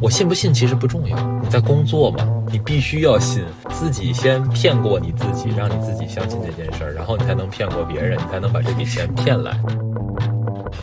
[0.00, 9.54] 我信不信其实不重要，你在工作嘛，你必须要信，自己先骗过你自己，让你自己相信这件事儿，然后你才能骗过别人，你才能把这笔钱骗来。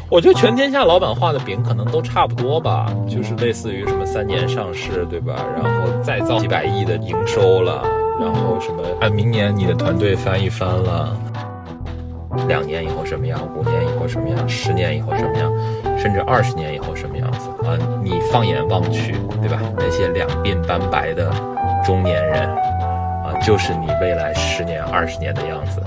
[0.08, 5.34] 我觉得全天下老板画的饼可能都差不多吧，就是类似于什么三年上市，对吧？
[5.56, 7.84] 然后再造几百亿的营收了，
[8.20, 11.18] 然后什么按明年你的团队翻一番了，
[12.48, 15.52] 两年以后什么样，五年以后什么样，十年以后什么样，
[15.98, 17.28] 甚至二十年以后什么样
[17.68, 17.78] 啊？
[18.02, 19.60] 你放眼望去，对吧？
[19.78, 21.30] 那些两鬓斑白的
[21.86, 22.44] 中年人
[23.24, 25.84] 啊，就是你未来十年、二十年的样子。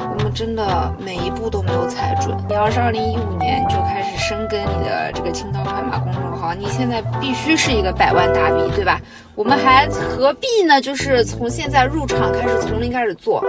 [0.00, 2.36] 我们真的每一步都没有踩准。
[2.48, 9.00] 你要是二零一五年就开始深耕你的这个青刀快马公众号，你现在必须是一个百万大 V，对吧？
[9.34, 10.80] 我们还何必呢？
[10.80, 13.42] 就是从现在入场开始，从零开始做。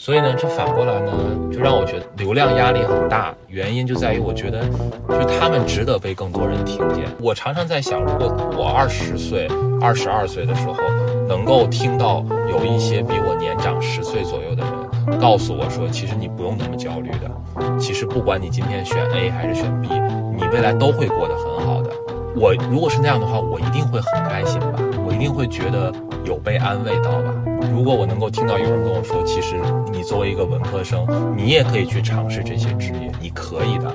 [0.00, 1.12] 所以呢，这反过来呢，
[1.52, 3.34] 就让我觉得流量压力很大。
[3.48, 4.62] 原因就在于，我觉得，
[5.08, 7.04] 就他们值得被更多人听见。
[7.20, 9.48] 我常常在想，如果我二十岁、
[9.80, 10.76] 二十二岁的时候，
[11.26, 17.76] 能够听到有一些比我年长十岁左右的人告诉我说，其实你不用那么焦虑的。
[17.76, 19.88] 其实不管你今天选 A 还是选 B，
[20.36, 21.90] 你未来都会过得很好的。
[22.36, 24.78] 我如果是那样的话，我一定会很开心吧，
[25.18, 25.92] 一定会觉得
[26.24, 27.34] 有被安慰到吧。
[27.72, 29.56] 如果我能够听到有人跟我说，其实
[29.92, 31.04] 你作为一个文科生，
[31.36, 33.92] 你也可以去尝试这些职业，你可以的，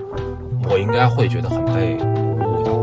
[0.70, 2.04] 我应该会觉得很被鼓
[2.44, 2.74] 舞的。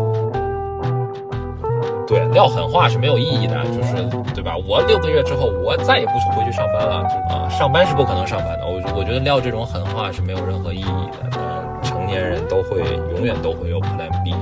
[2.08, 4.56] 对，撂狠话是没有意义的，就是对吧？
[4.66, 8.66] 我六个月之后，我再也不回去上班了，啊，上班是不可能上班的。
[8.66, 11.38] 我我觉得撂这种狠话是没有任何意义的。
[11.82, 12.80] 成年人都会
[13.14, 14.34] 永远都会有 Plan B。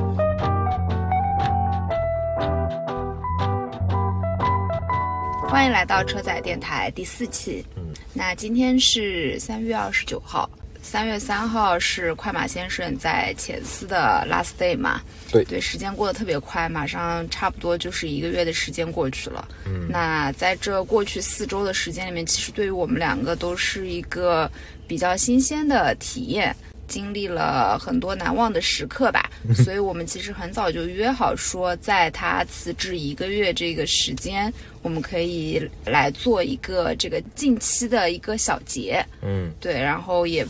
[5.48, 7.64] 欢迎来到车载电台第四期。
[7.74, 7.82] 嗯，
[8.12, 10.48] 那今天是三月二十九号，
[10.82, 15.00] 三月三号是快马先生在前司的 last day 嘛？
[15.32, 19.48] 对对，时间过得特别快，马上差不多就是一个月的时间过去了。
[19.64, 24.50] 嗯，那在这过去四周的时间里面，其实对于我们两个都是一个
[24.86, 26.54] 比较新鲜的体验。
[26.88, 39.04] 经历了很多难忘的时刻吧， 所以我们其实很早就约好说，在他辞职一个月这个时间，我们可以来做一个这个近期的一个小结。
[39.22, 40.44] 嗯，对，然后也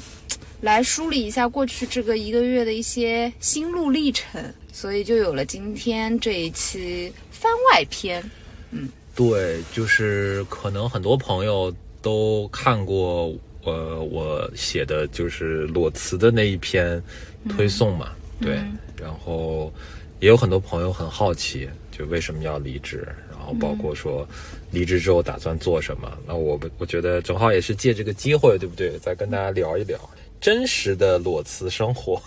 [0.61, 8.23] 来梳理一下过去这个一个月的一些心路历程，所以就有了今天这一期番外篇。
[8.71, 13.35] 嗯，对，就是可能很多朋友都看过。
[13.65, 17.03] 呃，我写的就是裸辞的那一篇
[17.51, 18.55] 推送嘛，对，
[18.97, 19.73] 然后
[20.21, 24.27] 也有很多朋友很好奇，就为什么要离职，然后包括说
[24.71, 26.11] 离职之后打算做什么。
[26.27, 28.99] 那我我觉得正好也是借这个机会，对不对？
[28.99, 29.99] 再跟大家聊一聊
[30.41, 32.23] 真实的裸辞生活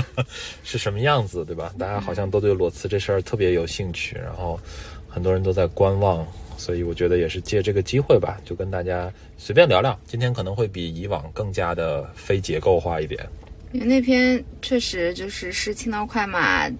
[0.62, 1.72] 是什么样子，对吧？
[1.78, 4.60] 大家好像都对裸辞这事儿特别有兴趣，然后
[5.08, 6.26] 很多人都在观望。
[6.56, 9.98] 所以我觉得也是借这个机会吧，就跟大家随便聊聊。
[10.06, 13.20] 今天可能会比以往更加的非结构化一点。
[13.72, 16.70] 因为那篇确实就是是青刀快马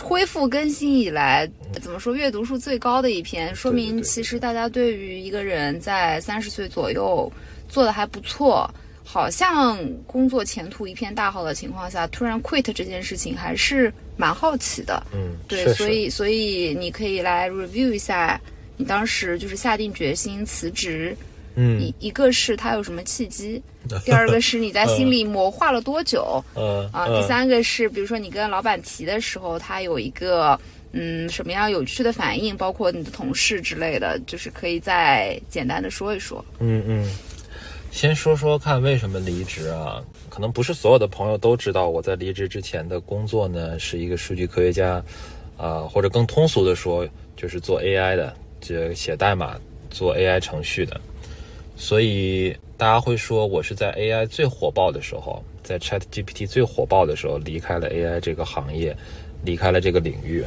[0.00, 1.48] 恢复更新以来，
[1.80, 7.30] 怎么说阅读数最高的一篇，说明其实大家对于一个人在三十岁左右
[7.68, 8.68] 做的还不错，
[9.04, 15.00] 好像工作前途一片大好的情况下，突然 quit 这件事情还是蛮好奇的。
[15.12, 18.40] 嗯，对，所以所以你可以来 review 一下。
[18.76, 21.16] 你当时就是下定决心辞职，
[21.54, 23.62] 嗯，一一个是他有什么契机，
[24.04, 30.58] 第二个是你在心里谋划了多久，嗯啊，第三个是比如说你跟老板提的时候，他有一个
[30.92, 36.44] 嗯什么样有趣的反应，包括你的同事之类的，就是可以再简单的说一说。
[36.58, 37.10] 嗯嗯，
[37.90, 40.02] 先说说看为什么离职啊？
[40.30, 45.04] 可能不是所有的朋友都知道，我在离职之前的工作呢是一个数据科学家，
[45.58, 47.06] 啊，或者更通俗的说
[47.36, 48.34] 就是做 AI 的。
[48.62, 49.58] 这写代码
[49.90, 50.98] 做 AI 程序的，
[51.76, 58.96] 所以大家会说我是在 AI 最火爆的时候，在 ChatGPT 最火爆的时候离开了 AI 这个行业，
[59.44, 60.44] 离开了这个领域。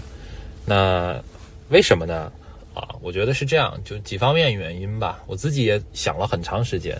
[0.65, 1.21] 那
[1.69, 2.31] 为什么呢？
[2.73, 5.23] 啊，我觉得是这样，就几方面原因吧。
[5.27, 6.97] 我自己也想了很长时间，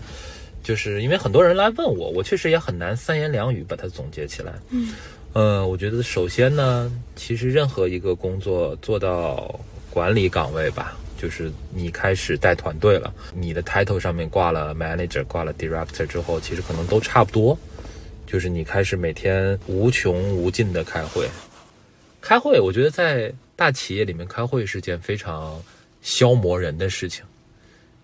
[0.62, 4.52] 就是因为很多人来问我，我确实也很难三言两语把它总结起来。
[4.70, 4.94] 嗯，
[5.34, 9.58] 呃，我觉得首先呢，其实任何一个工作做到
[9.90, 10.96] 管理岗位吧。
[11.16, 17.58] 就是你开始带团队了，你的 title 上面挂了 manager，挂了 director 之后，其实可能都差不多。
[18.26, 21.28] 就是你开始每天无穷无尽的开会，
[22.20, 25.62] 开会，我觉得在大企业里面开会是件非常
[26.02, 27.24] 消磨人的事情。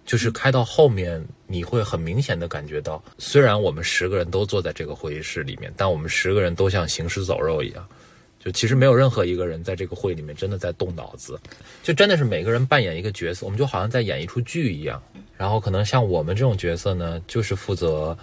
[0.04, 7.86] 就是开到后面，你会很明显的感觉到，虽然我们十个人都坐在这个会议室里面，但我们十个人都像行尸走肉一样。
[8.44, 11.38] 就其实没有任何一个人在这个会里面真的在动脑子，
[11.82, 15.00] 就真的是每个人扮演一个角色，我们就好像在演一出剧一样。
[15.36, 18.16] 然后可能像我们这种角色呢，就是负责，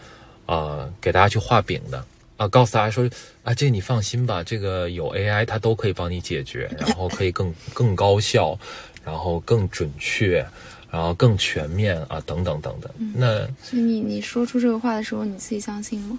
[0.45, 2.06] 呃，给大家去画饼的
[2.38, 3.10] 啊，告诉大家说
[3.44, 8.57] 啊，这你放心吧，这个有 AI 它都可以帮你解决，然后可以更更高效，
[9.04, 10.45] 然后更准确，
[10.89, 12.89] 然后更全面啊，等等等等。
[13.13, 16.18] 那所以你你说出这个话的时候，你自己相信吗？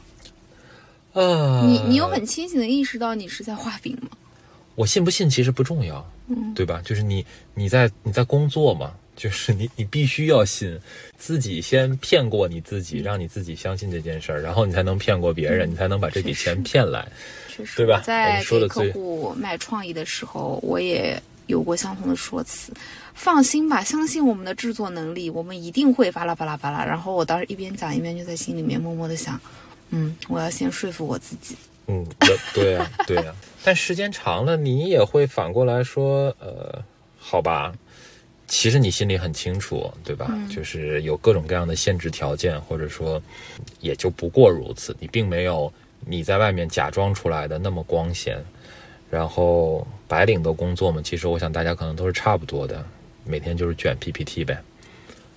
[1.13, 4.09] 呃，你你有很清醒的意识到你是在画饼吗？
[4.77, 6.81] 我信不信其实不重要，嗯对吧？
[6.85, 7.25] 就是你
[7.55, 10.79] 你在你在工作嘛，就是你你必须要信，
[11.19, 17.07] 自己先骗过你自己，让你自己相信这件事儿，然后你才能骗过别人，你才能把这笔钱骗来。
[17.49, 22.73] 确实，对吧在说给客户卖创意的时候，我也有过相同的说辞。
[23.13, 26.83] 放心吧，相信我们的制作能力，我们一定会巴拉巴拉巴拉。
[26.83, 29.39] 然后我当时一边讲一边就在心里面默默的想，
[29.91, 31.57] 嗯，我要先说服我自己。
[31.87, 33.35] 嗯，对对呀、对呀、
[33.65, 36.83] 但时间长了，你也会反过来说，呃，
[37.19, 37.73] 好吧，
[38.47, 40.31] 其实你心里很清楚，对吧？
[40.49, 43.21] 就是有各种各样的限制条件，或者说
[43.81, 45.73] 也就不过如此，你并没有
[46.07, 48.43] 你在外面假装出来的那么光鲜。
[49.11, 52.87] 然后白领的工作嘛，其实我想大家可能都是差不多的，
[53.25, 54.63] 每天就是卷 PPT 呗。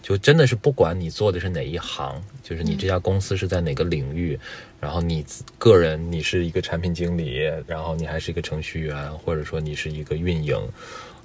[0.03, 4.37] 就真的是不管你做的是哪一行，就是你这家公司是在哪个领域，
[4.81, 5.25] 然后你
[5.57, 10.55] 个人你是一个产品经理，然后你还是一个程序员，或者说你是一个运营，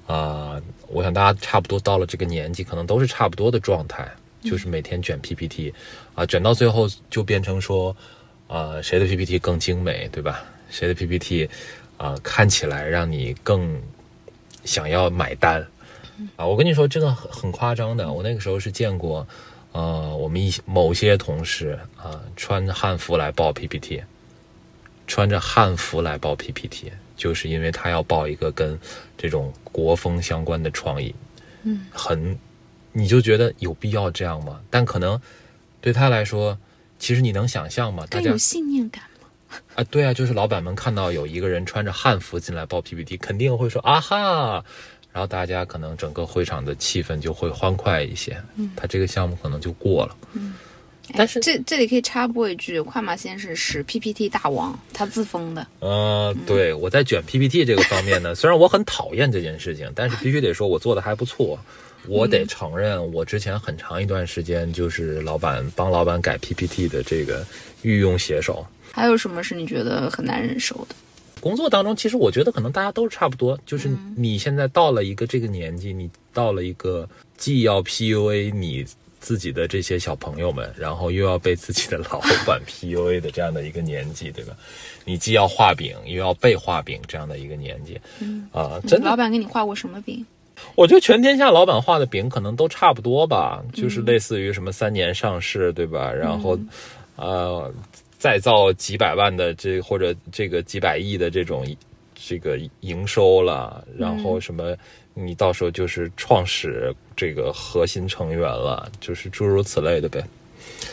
[0.07, 4.09] 啊、我想大家差不多到了这个年纪，可能都是差不多的状态，
[4.43, 5.75] 就是每天卷 PPT，
[6.15, 7.95] 啊、卷到最后就变成说，
[8.47, 10.45] 啊，谁的 PPT 更精美，对吧？
[10.71, 11.51] 谁的 PPT
[11.97, 13.83] 啊、看起来让你更
[14.65, 15.67] 想要买单。
[16.37, 18.13] 啊，我跟你说，这个很很夸张的。
[18.13, 19.27] 我那个时候是见过，
[19.73, 24.03] 呃，我们一些某些同事啊、穿着汉服来报 PPT，
[25.07, 28.79] 穿着汉服来报 PPT，就是因为他要报一个跟
[29.17, 31.15] 这种国风相关的创意，
[31.63, 32.39] 嗯，很，
[32.93, 34.61] 你就觉得有必要这样吗？
[34.71, 35.21] 但可能
[35.81, 36.59] 对他来说，
[36.99, 38.05] 其实你能想象吗？
[38.11, 39.29] 大家更有信念感吗？
[39.77, 44.65] 啊，对啊，就是老板们看到有一个人穿着汉服进来报 PPT，肯定会说啊哈，
[45.19, 50.17] 然后大家可能整个会场的气氛就会欢快一些，嗯，他这个项目可能就过了，
[51.17, 55.67] 但是哎这这里可以插播一句，快马先生是 PPT 大王，他自封的。
[55.81, 61.59] 呃，对我在卷 PPT 这个方面呢，虽然我很讨厌这件事情，但是必须得说我做的还不错。
[62.07, 67.45] 我得承认，我之前很长一段时间就是老板帮老板改 PPT 的这个
[67.83, 68.65] 御用写手。
[68.93, 70.95] 还有什么是你觉得很难忍受的？
[71.41, 78.85] 工作当中，其实我觉得可能大家都是差不多，就是你现在到了一个这个年纪，你到了一个既要 PUA 你
[79.21, 84.55] 自己的这些小朋友们，然后又要被自己的老板 PUA 的这样的一个年纪，对吧？
[85.05, 90.25] 你既要画饼，又要被画饼这样的一个年纪，嗯啊、真的老板给你画过什么饼？
[90.75, 96.13] 我觉得全天下老板画的饼可能都差不多吧，就是类似于什么三年上市，对吧？
[96.13, 96.59] 然后，
[97.17, 97.73] 呃，
[98.19, 101.65] 再造几百万的这或者这个几百亿的这种
[102.15, 104.77] 这个营收了，然后什么，
[105.15, 110.23] 你到时候就是创始这个核心成员了，就是诸如此类的呗。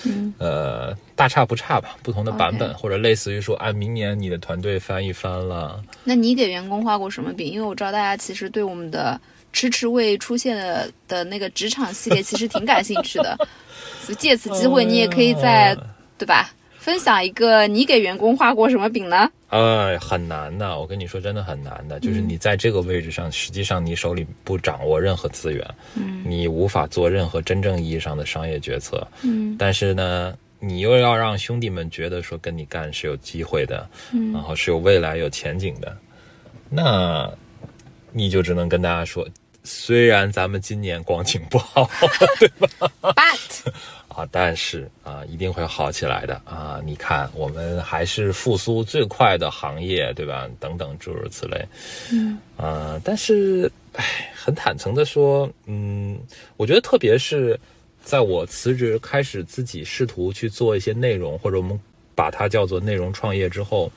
[0.04, 7.51] 嗯，呃，大差不差吧，不同的版本或者类似于说，按明年你的团队翻一翻了，那你给员工画过什么饼？
[7.51, 9.20] 因为我知道大家其实对我们的
[9.51, 13.36] 迟迟未出现的的那个职场系列其实挺感兴趣的，
[14.00, 15.75] 所以借此机会你也可以在、
[16.17, 16.53] 对吧
[16.86, 19.27] 分享一个你给员工画过什么饼呢？
[19.50, 22.00] 呃，很难的，我跟你说，真的很难的。
[22.00, 29.06] 就是你在这个位置上，实际上你手里不掌握任何资源，嗯你无法做任何真正意义上的商业决策。
[29.24, 35.98] 嗯但是呢，你又要让兄弟们觉得说跟你干是有机会的，嗯然后是有未来、有前景的，
[36.70, 37.27] 那
[38.12, 39.27] 你就只能跟大家说，
[39.63, 41.89] 虽然咱们今年光景不好，
[42.39, 43.74] 对吧，but
[44.15, 46.81] 啊，但是啊，一定会好起来的啊！
[46.86, 50.50] 你看，我们还是复苏最快的行业，对吧？
[50.57, 51.67] 等等诸如此类，
[52.13, 56.17] 嗯啊，但是，唉，很坦诚的说，嗯，
[56.55, 57.60] 我觉得特别是
[58.05, 61.77] 在我辞职开始自己试图去做一些内容，或者我们
[62.15, 63.91] 把它叫做内容创业之后，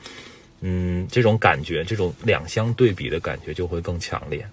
[0.63, 4.45] 嗯，这种感觉，这种两相对比的感觉就会更强烈。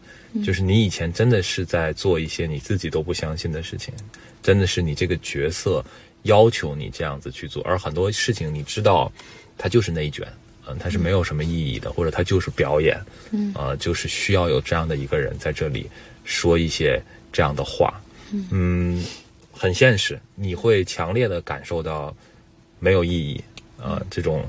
[0.44, 3.94] 就是你以前真的是在做一些你自己都不相信的事情，
[4.42, 5.84] 真的是你这个角色
[6.24, 9.12] 要求你这样子去做，而很多事情你知道，
[9.58, 10.27] 它就是内卷，
[10.68, 13.00] 嗯，它是没有什么意义的，或者它就是表演，
[13.32, 13.54] 嗯。
[13.54, 15.89] 啊、就是需要有这样的一个人在这里
[16.24, 17.01] 说一些
[17.32, 18.01] 这样的话，
[18.51, 19.04] 嗯，
[19.51, 22.15] 很现实，你会强烈的感受到
[22.80, 23.42] 没有意义，
[23.80, 24.44] 啊、这种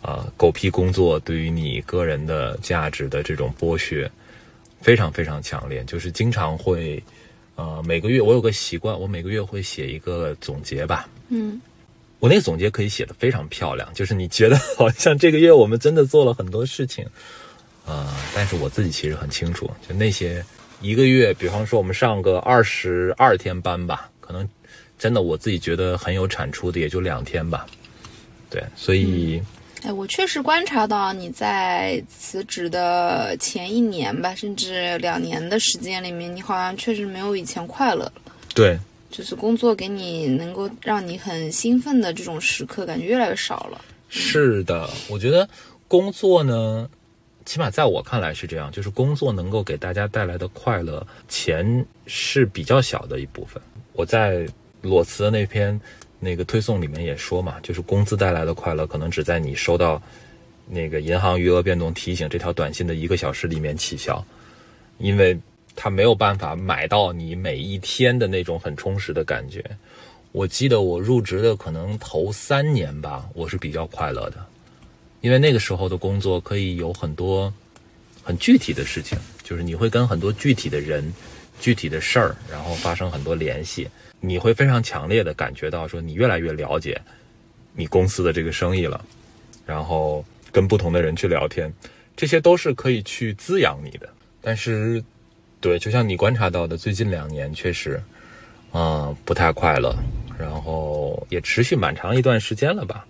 [0.00, 4.10] 啊，狗屁工作对于你个人的价值的这种剥削，
[4.86, 5.82] 非常非常强烈。
[5.82, 7.02] 就是经常会，
[7.56, 11.08] 呃，每个月我有个习惯，我每个月会写一个总结吧。
[11.30, 11.60] 嗯，
[12.20, 17.04] 我那个总结可以写的非常漂亮，就是你觉得好像这个月我们真的做了很多事情，
[17.84, 20.44] 啊，但是我自己其实很清楚，就那些
[20.80, 24.48] 一个月，比方说我们上个二十二天班吧，可能
[24.96, 27.66] 真的我自己觉得很有产出的也就两天吧。
[28.48, 29.42] 对，所以。
[29.82, 38.12] 哎，我确实观察到你在辞职的前一年吧，甚至两年的时间里面，你好像确实没有以前快乐了。
[38.54, 38.78] 对，
[39.10, 43.80] 就是工作给你能够让你很兴奋的这种时刻，感觉越来越少了。
[44.08, 45.48] 是的，我觉得
[45.86, 46.88] 工作呢，
[47.44, 53.62] 起码在我看来是这样，就是工作能够给大家带来的快乐，钱是比较小的一部分。
[53.92, 54.48] 我在
[54.80, 55.78] 裸辞的那篇。
[56.18, 60.00] 那个推送里面也说嘛，就是工资带来的快乐，可能只在你收到
[60.66, 64.24] 那个银行余额变动提醒这条短信的一个小时里面起效，
[64.98, 65.38] 因为
[65.74, 69.62] 它没有办法买到你每一天的那种很充实的感觉。
[70.32, 74.44] 我记得我入职的可能头三年吧，我是比较快乐的，
[75.20, 77.52] 因为那个时候的工作可以有很多
[78.22, 81.12] 很具体的事情，就是你会跟很多具体的人、
[81.60, 83.88] 具体的事儿，然后发生很多联系。
[84.20, 87.00] 你会非常强烈的感觉到，说你越来越了解
[87.74, 89.04] 你公司的这个生意了，
[89.66, 91.72] 然后跟不同的人去聊天，
[92.16, 94.08] 这些都是可以去滋养你的。
[94.40, 95.04] 但是，
[95.60, 98.02] 对，就像你观察到的，最近两年确实，
[98.72, 99.94] 嗯，不太快乐，
[100.38, 103.06] 然后也持续蛮长一段时间了吧。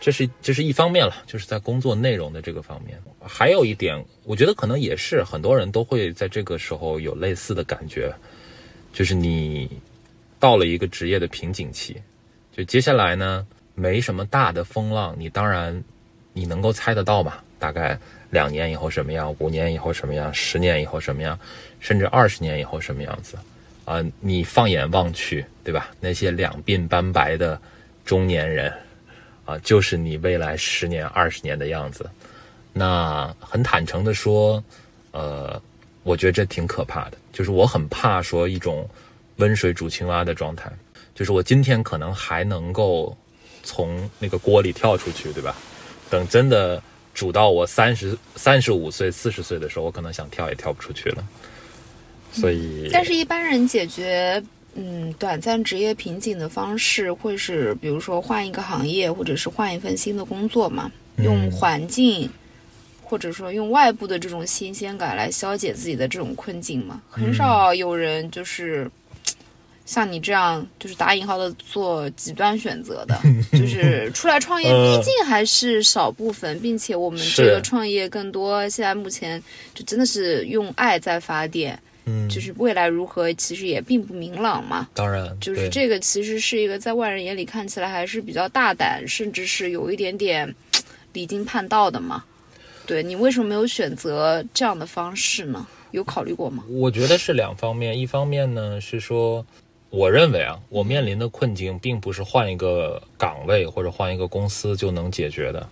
[0.00, 2.98] 这是这是一方面了，就是在工作内容的这个方面。
[3.20, 8.12] 还有一点，我觉得可能也是很多人都会在这个时候有类似的感觉，
[8.92, 9.70] 就是你。
[10.44, 11.96] 到了一个职业的瓶颈期，
[12.54, 15.82] 就接下来呢，没什么大的风浪，你当然
[16.34, 17.38] 你能够猜得到嘛？
[17.58, 17.98] 大概
[18.28, 21.38] 两年以后什么样，五年以后什么样，十年以后什么样，
[21.80, 23.38] 甚至二十年以后什么样子
[23.86, 24.04] 啊？
[24.20, 25.90] 你放眼望去，对吧？
[25.98, 27.58] 那些两鬓斑白的
[28.04, 28.70] 中年人
[29.46, 32.06] 啊，就是你未来十年、二十年的样子。
[32.74, 34.62] 那很坦诚的说，
[35.12, 35.58] 呃，
[36.02, 38.86] 我觉得这挺可怕的，就是我很怕说一种。
[39.36, 40.70] 温水煮青蛙的状态，
[41.14, 43.16] 就是我今天可能还能够
[43.62, 45.56] 从那个锅里跳出去，对吧？
[46.10, 46.80] 等真的
[47.14, 51.26] 煮到我三十三十五岁、四十岁的时候，我可能想跳也跳不出去了。
[52.32, 54.40] 所以，但是一般人解决
[54.74, 60.90] 嗯短暂职业瓶颈的方式，会是比如说换一个行业，或者是换一份新的工作嘛？
[61.18, 62.30] 用环境，
[63.02, 67.00] 或者说用外部的这种新鲜感来消解自己的这种困境嘛？
[67.08, 68.88] 很少有人就是。
[69.86, 73.20] 像你这样就是打引号的做极端选择的，
[73.52, 79.42] 就是 出来创业，毕竟还是少部分，并且我们这个创业更多现在目前
[79.74, 84.88] 就真的是用爱在发电，嗯，就是未来如何其实也并不明朗嘛。
[84.94, 90.54] 当然，就是这个其实是一个在外人眼里看起来还是比较大胆，甚至是有一点点
[91.12, 92.24] 离经叛道的嘛。
[92.86, 95.66] 对你为什么没有选择这样的方式呢？
[95.90, 96.64] 有考虑过吗？
[96.70, 99.44] 我觉得是两方面，一方面呢是说。
[99.94, 105.68] 我认为啊，我面临的困境并不是换一个岗位或者换一个公司就能解决的，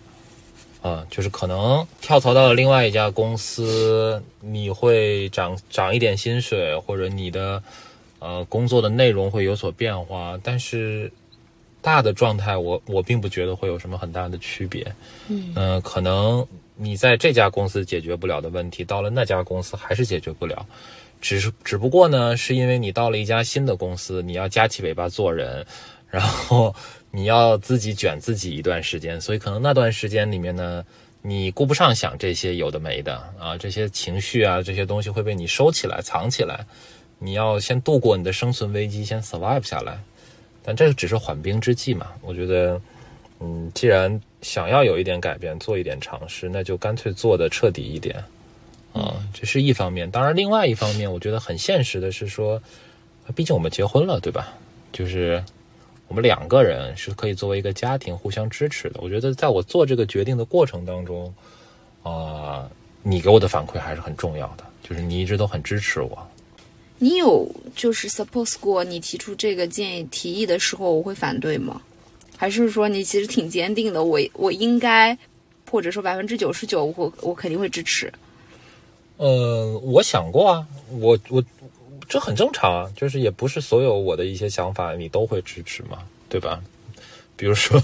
[0.81, 7.61] 啊，就是可能跳槽到了另外一家公司，你会涨涨一点薪水，或者你的
[8.21, 11.11] 呃工作的内容会有所变化，但是
[11.81, 14.87] 大的状态，我我并不觉得会有什么很大的区别。
[15.29, 20.65] 嗯，可能你在这家公司解决不了的问题，到了那家公司还是解决不了。
[21.23, 25.65] 只是只不过呢，是因为你到了一家新的公司，你要夹起尾巴做人，
[26.11, 26.75] 然后
[27.13, 30.85] 你要自己卷自己一段时间，所以可能那段时间里面呢，
[31.23, 36.67] 你顾不上想这些有的没的啊，这些情绪啊，这些东西会被你收起来、藏起来。
[37.21, 39.97] 你要先度过你的生存危机，先 survive 下来。
[40.65, 42.09] 但这个只是缓兵之计嘛。
[42.21, 42.81] 我觉得，
[43.39, 48.23] 嗯，既然想要有一点改变，做一点尝试，那就干脆做的彻底一点。
[48.93, 50.11] 啊，这是一方面。
[50.11, 52.63] 当然，另外一方面，我觉得很现实的是说，
[53.35, 54.53] 毕竟我们结婚了，对吧？
[54.93, 55.43] 就是
[56.09, 59.01] 我们两个人是可以作为一个家庭互相支持的。
[59.01, 61.33] 我觉得，在我做这个决定的过程当中，
[62.03, 62.69] 啊，
[63.03, 66.29] 你给我的反馈还是很重要的，就是你一直都很支持我。
[66.99, 71.81] 你有就是 suppose 过你提出这个建议提议的时候，我会反对吗？
[72.37, 74.05] 还是说你其实挺坚定的？
[74.05, 75.17] 我我应该，
[75.71, 78.13] 或者说百分之九十九，我我肯定会支持。
[79.23, 80.67] 呃，我想过啊，
[80.99, 81.41] 我我
[82.09, 85.99] 这很正常啊，就是也不是所有我的一些想法你都会支持嘛，
[86.29, 86.61] 对吧？
[87.37, 87.81] 比如说，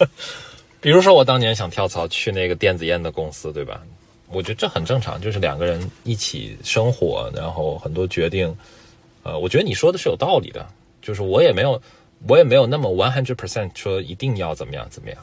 [0.78, 3.80] 比如说我当年想跳槽去那个电子烟的公司，对吧？
[4.30, 8.54] 我觉得这很正常，就是两个人一起生活，然后很多决定，
[9.22, 10.68] 呃，我觉得你说的是有道理的，
[11.00, 11.80] 就是我也没有，
[12.28, 15.18] 我也没有那么 one hundred percent 说一定要怎么样怎么样，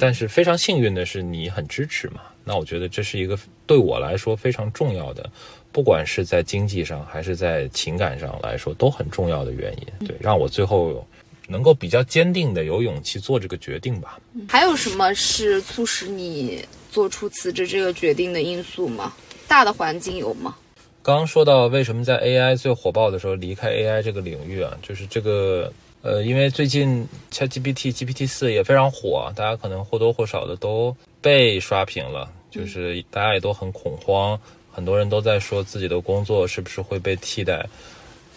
[0.00, 5.30] 但是非常幸运的是你很支持嘛，那我觉得这是一个对我来说非常重要的，
[5.70, 11.06] 不管是在经济上还是在情感上来说都很重要的原因，对，让我最后
[11.48, 14.18] 能够比较坚定的有勇气做这个决定吧。
[14.48, 16.64] 还有什么是促使你？
[16.90, 19.14] 做出辞职这个决定的因素吗？
[19.48, 20.54] 大的环境有吗？
[21.02, 25.72] 刚刚说到为什么在 AI 最火爆的时候离开 AI 这个领域啊，就是这个
[26.02, 34.38] 呃，因为最近 ChatGPT GPT 四也非常火，大家可能或多或少的都被刷屏了，就是大家也都很恐慌，
[34.70, 37.64] 很多人都在说自己的工作是不是会被替代。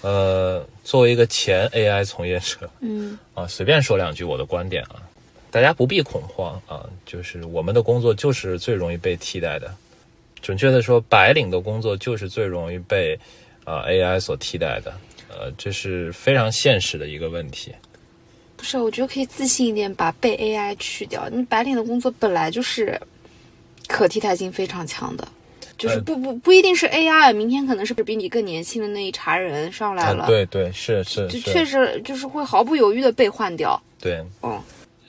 [0.02, 5.02] 呃，作为一个前 AI 从业者，嗯啊，随便说两句我的观点啊。
[5.50, 9.74] 大家不必恐慌啊，就是我们的工作就是最容易被替代的，
[10.42, 13.18] 准确的说，白领的工作就是最容易被
[13.64, 14.94] 啊 AI 所替代的，
[15.30, 17.74] 呃，这是非常现实的一个问题。
[18.58, 21.28] 不是，我觉得可以自信一点，把被 AI 去掉。
[21.30, 23.00] 你白领的工作本来就是
[23.88, 25.28] 可替代性非常强的，
[25.78, 33.82] 就是不不不一定是 AI，明天可能是比你更年轻的那一茬人上来了，对对是是，就确实就是会毫不犹豫的被换掉。
[34.00, 34.62] 对，嗯。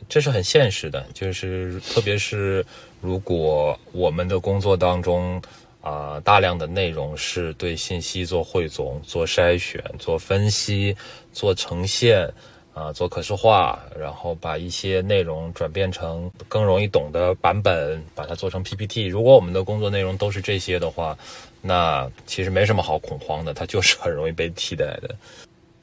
[0.09, 2.65] 这是很现实的，就是特别是
[3.01, 5.43] 如果我们的工作当中
[5.81, 10.97] 啊，大量的内容是对信息做汇总、做筛选、做分析、
[11.33, 12.29] 做呈现
[12.77, 19.07] 啊，做可视化，然后把一些内容转变成更容易懂的版本，把它做成 PPT。
[19.07, 21.17] 如果我们的工作内容都是这些的话，
[21.63, 25.17] 那其实没什么好恐慌的，它就是很容易被替代的。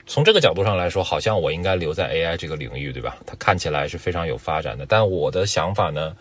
[0.05, 3.17] 从这个角度上来说，好像我应该留在 AI 这个领域，对吧？
[3.25, 4.85] 它看起来是非常有发展的。
[4.85, 6.15] 但我的想法呢，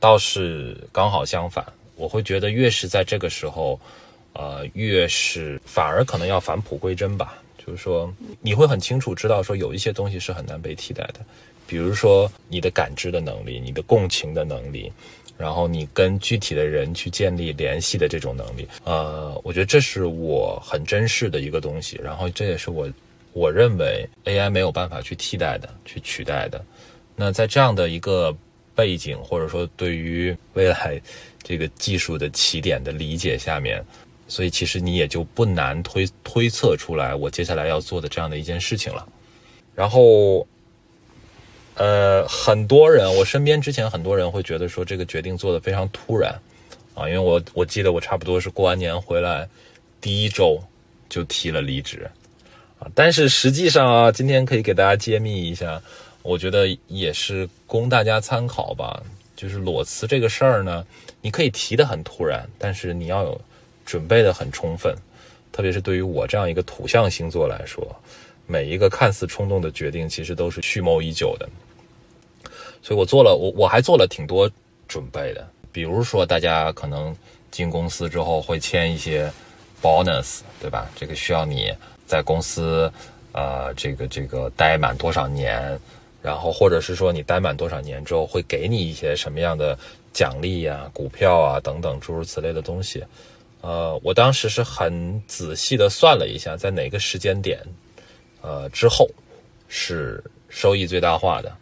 [0.00, 1.64] 倒是刚好相反。
[1.94, 3.78] 我会觉得越是在这个时候，
[4.32, 7.38] 呃，越是反而可能要返璞归真吧。
[7.68, 11.20] 就是说，你会很清楚知道，说有一些东西是很难被替代的，
[11.66, 14.90] 比如说你的感知的能力、你的共情的能力，
[15.36, 18.66] 然后你跟具体的人去建立联系的这种能力。
[18.84, 22.00] 呃，我觉得这是我很珍视的一个东西。
[22.02, 22.90] 然后这也是我。
[23.34, 26.64] 我认为 AI 没有办法去替代的、去取代的。
[27.14, 28.34] 那在这样的一个
[28.74, 31.00] 背景，或者说对于未来
[31.40, 33.84] 这个技术的起点的理解下面，
[34.28, 39.04] 所以其实你也就不难推推测出来我接下来要做的这样的一件事情了。
[39.74, 40.46] 然后，
[41.74, 46.32] 呃，很多人，我身边之前很多人会觉得说这个决定做的非常突然
[46.94, 49.48] 啊，因为我我记得我差不多是过完年回来
[50.00, 50.62] 第一周
[51.08, 52.08] 就提了离职。
[52.78, 55.80] 啊，但是实际上啊，今天可以给大家揭秘一下，
[56.22, 59.02] 我觉得也是供大家参考吧。
[59.34, 60.84] 就是裸辞这个事儿呢，
[61.20, 63.40] 你可以提的很突然，但是你要有
[63.88, 64.94] 准备的很充分。
[65.50, 67.82] 特别是对于我这样一个土象星座来说，
[68.46, 71.48] 每一个看似冲动的决定，其实都是蓄谋已久的。
[72.82, 74.48] 所以我做了，我我还做了挺多
[74.86, 75.48] 准备的。
[75.72, 77.16] 比如说，大家可能
[77.50, 79.32] 进公司之后会签一些
[79.80, 80.86] bonus，对吧？
[80.94, 81.72] 这个需要你。
[82.06, 82.92] 在公司，
[83.32, 85.80] 呃，这个这个待满多少年，
[86.22, 89.78] 然后或者是说你待满多少年之后会给你一些什么样的
[90.12, 93.02] 奖励呀、股票啊等等诸如此类的东西，
[93.60, 97.60] 呃，我当时是很仔细的算了一下，在哪个时间点，
[98.40, 99.08] 呃之后
[99.68, 101.52] 是收益最大化的，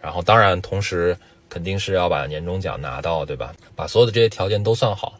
[0.00, 1.16] 然后当然同时
[1.48, 3.54] 肯定是要把年终奖拿到，对吧？
[3.74, 5.14] 把所有的这些条件都算好，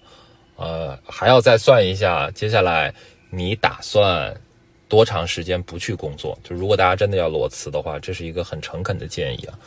[0.56, 2.94] 呃，还要再算一下接下来
[3.30, 4.34] 你打算。
[4.86, 6.38] 多长时间不去工作？
[6.44, 9.58] 就如果大家真的要裸辞的话，这是一个很诚恳的建议啊。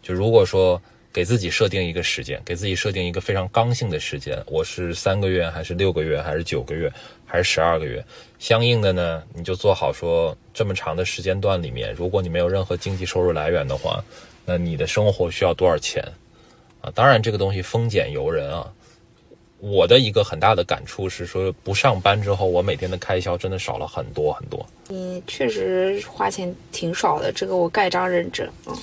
[0.00, 0.80] 就如果说
[1.16, 6.92] 给自己设定一个时间，给自己设定一个非常刚性的时间，我是三个月，还是六个月，还是九个月，
[7.24, 8.04] 还是十二个月？
[8.38, 14.04] 相应的呢，你就做好说这么长的时间段里面，如果你没有任何经济收入来源的话，
[14.44, 16.04] 那你的生活需要多少钱
[16.82, 16.92] 啊？
[16.94, 18.70] 当然，这个东西丰俭由人啊。
[19.58, 24.64] 我的一个很大的感触是说，不上班之后，我每天的开销真的少了很多很多。
[24.86, 28.46] 你确实花钱挺少的，这个我盖章认证。
[28.66, 28.76] 嗯，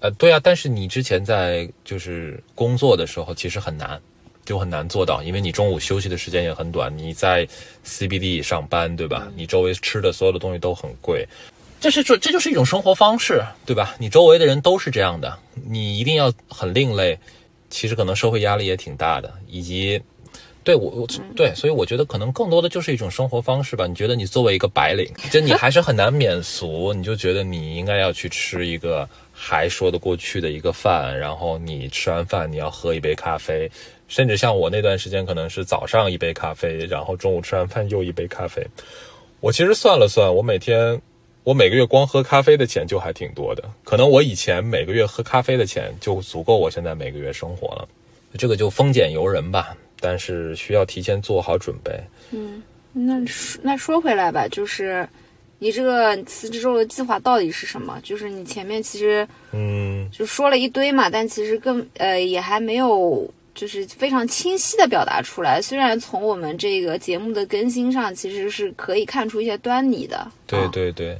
[0.00, 4.00] 呃，对啊，但是你之前在就是工作的时候，其实很难，
[4.44, 6.96] 就很难做到，因为你中午休息的时间也很短。
[6.96, 7.46] 你在
[7.84, 9.28] CBD 上班，对吧？
[9.34, 11.26] 你周围吃的所有的东西都很贵，
[11.80, 13.96] 这是这这就是一种生活方式，对吧？
[13.98, 15.36] 你周围的人都是这样的，
[15.68, 17.18] 你一定要很另类。
[17.70, 20.00] 其实可能社会压力也挺大的，以及
[20.64, 21.06] 对我我
[21.36, 23.86] 对，所以我觉得可能更多的就是一种生活方式吧。
[23.86, 29.06] 你觉得你作为一个白领，就你还是很难免俗，你就觉得你应该要去吃一个
[29.40, 33.70] 还说得过去的一个饭，然后你吃完饭你要喝一杯咖啡，
[34.08, 38.66] 甚至像我那段时间可能是早上一杯咖啡，然后中午吃完饭又一杯咖啡。
[39.38, 41.00] 我其实算了算，我每天
[41.44, 47.88] 我每个月光喝咖啡的钱就还挺多的，可能我以前每个月喝咖啡的钱就足够我现在每个月生活了。
[48.36, 51.98] 这个就丰俭由人吧，但是需要提前做好准备。
[52.32, 52.60] 嗯，
[52.92, 53.14] 那
[53.62, 55.08] 那说回来吧，就是
[55.58, 57.98] 你这个辞职之后的计划到底是什么？
[58.02, 65.60] 就是你前面其实嗯，就说了一堆嘛，但其实更呃也还没有就是非常清晰的表达出来。
[65.60, 70.30] 虽然从我们这个节目的更新上，其实是可以看出一些端倪的。
[70.46, 71.18] 对啊对对，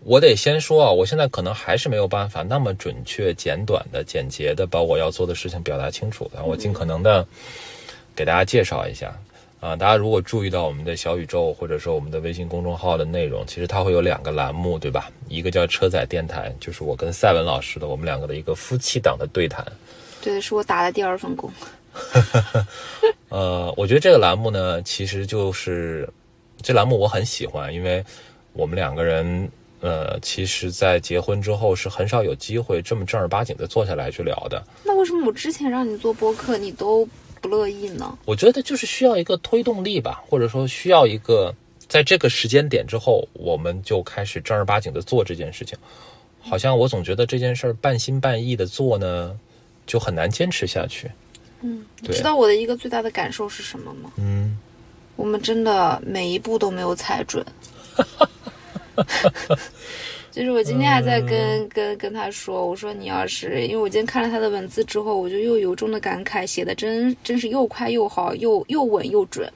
[0.00, 6.44] 我得先说啊，我现在可能还是没有办法那么准确、简短的、简洁的把我要做的事情表达清楚的。
[6.44, 7.24] 我尽可能的
[8.16, 9.16] 给大家介绍一下
[9.62, 9.76] 啊。
[9.76, 15.08] 大家如果注意到我们的小宇宙或者说我们的微信公众号的内容，其实它会有两个栏目，对吧？
[15.28, 19.64] 一个叫车载电台，就是我跟赛文老师的我们两个的一个夫妻档的对谈。
[20.20, 21.50] 对，是我打的第二份工。
[23.30, 26.08] 呃，我觉得这个栏目呢，其实就是
[26.60, 28.04] 这栏目我很喜欢，因为
[28.52, 34.62] 我们两个人，呃，其实，在结婚之后是很少有机会这么正儿八经的坐下来去聊的。
[34.84, 37.06] 那为什么我之前让你做播客，你都
[37.42, 38.16] 不乐意呢？
[38.24, 41.52] 我觉得就是需要一个推动力吧，或者说需要一个
[41.88, 45.76] 在这个时间点之后，我们就开始正儿八经的做这件事情。
[46.40, 49.36] 好像我总觉得这件事儿半心半意的做呢，
[49.86, 51.10] 就很难坚持下去。
[51.60, 54.10] 嗯，你知道我的一个最大的感受是什么吗？
[54.16, 54.56] 嗯，
[55.16, 57.44] 我们真的每一步都没有踩准。
[60.32, 69.46] 就是我今天还在跟、跟跟他说，我说你要是，因为我今天看了他的文字之后，我就又由衷的感慨，写的真真是又快又好，又又稳又准。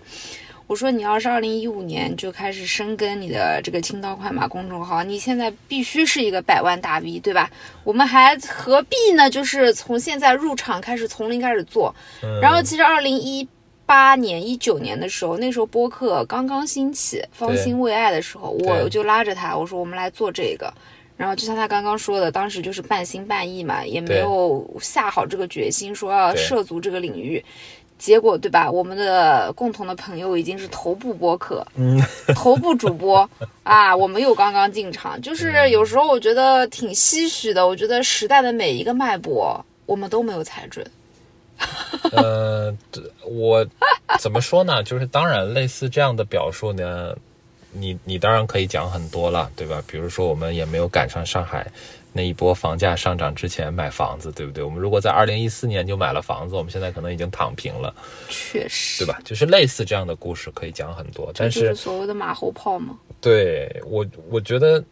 [0.66, 7.48] 我说你要是二零一五年就开始深耕你的这个青刀快马公众号，你现在必须是一个百万大 V，对吧？
[7.84, 9.30] 我们还何必呢？
[9.30, 11.94] 就是从现在入场开始，从零开始做。
[12.42, 13.46] 然后其实二零一
[13.86, 20.72] 八年、一九年的时候，那时候播客刚刚兴起，方兴未艾的时候，我就拉着他，我说我们来做这个。
[21.16, 27.42] 然后就像他刚刚说的，当时就是半信半疑嘛，也没有下好这个决心，说要涉足这个领域。
[27.98, 28.70] 结果对吧？
[28.70, 31.98] 我们的共同的朋友已经是头部播客，嗯，
[32.36, 33.26] 头部主播
[33.62, 37.66] 啊，我们又刚刚进场，就是有时候我觉得挺唏嘘的。
[37.66, 40.86] 我觉得时代的每一个脉搏，我们都没有踩准。
[42.12, 42.74] 呃，
[43.24, 43.66] 我
[44.18, 44.82] 怎么说呢？
[44.82, 47.14] 就是当然，类似这样的表述呢，
[47.72, 49.82] 你你当然可以讲很多了，对吧？
[49.86, 51.66] 比如说，我们也没有赶上上海
[52.12, 54.64] 那一波房价上涨之前买房子，对不对？
[54.64, 57.94] 我们如果在二零一四年就买了房子，我们现在可能已经躺平了，
[58.28, 59.20] 确实，对吧？
[59.24, 62.96] 就是类似这样的故事可以讲很多，但是所谓的马后炮嘛。
[63.20, 64.82] 对我，我觉得，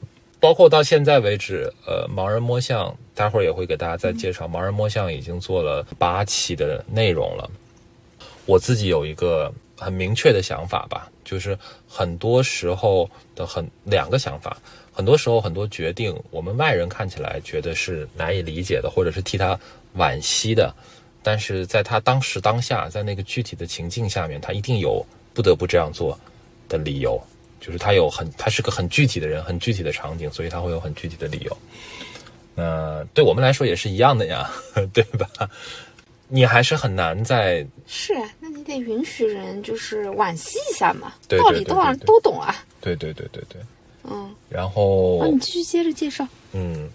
[0.44, 4.46] 包括到现在为止，呃，盲人摸象，待会儿也会给大家再介绍。
[4.46, 7.50] 盲人摸象已经做了八期的内容了。
[8.44, 14.54] 我自己有一个很明确的想法吧，就是很多时候的很两个想法，
[14.92, 19.58] 很多时候很多决定，我们外人看起来觉得是难以理解的，或者是替他
[19.96, 20.70] 惋惜的，
[21.22, 25.02] 但是在他当时当下，在那个具体的情境下面，他一定有
[25.32, 26.18] 不得不这样做
[26.68, 27.18] 的理由。
[27.64, 31.56] 就是他有很，他是个很具体的人，很具体的场景，所以他会有很具体的理由。
[32.54, 34.50] 那对我们来说也是一样的呀，
[34.92, 35.26] 对吧？
[36.28, 42.54] 你还是很难在是啊，那你得允许人就是惋惜一下嘛，对道理当然对对对对都懂啊。
[42.80, 43.62] 对对对对对，
[44.10, 46.26] 嗯，然后啊，你继续接着介绍。
[46.52, 46.90] 嗯，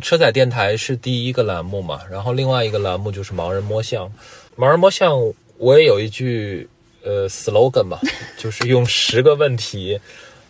[0.00, 4.10] 车载电台是第一个栏目嘛，然后另外一个栏目就是盲人摸象。
[4.56, 5.20] 盲人摸象，
[5.58, 6.68] 我也有一句
[7.04, 8.00] 呃 slogan 嘛，
[8.38, 10.00] 就是用十个问题，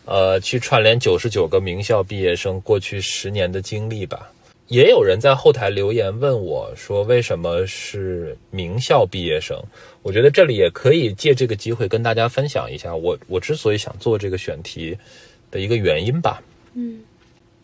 [0.04, 4.30] 呃，去串联九十九个名校毕业生过去十年的经历吧。
[4.68, 9.62] 也有人在后台留言问我说，为什么是名校毕业生？
[10.00, 14.96] 我觉得这里也可以借这个机会跟大家分享一下我我之所以想做这个选题
[15.50, 16.42] 的一个原因吧。
[16.72, 17.02] 嗯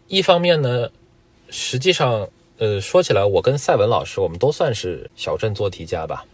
[0.08, 0.90] 一方面呢，
[1.50, 6.26] 实际上，呃，说起来，我跟赛文老师，我们都算是小镇做题家吧。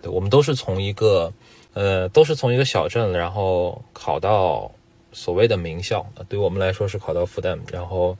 [0.00, 1.32] 对，我们都是从一个，
[1.76, 4.72] 呃，都是从一个小镇，然后考到
[5.12, 6.06] 所谓的名校。
[6.26, 8.16] 对于我们来说是考到复旦，然后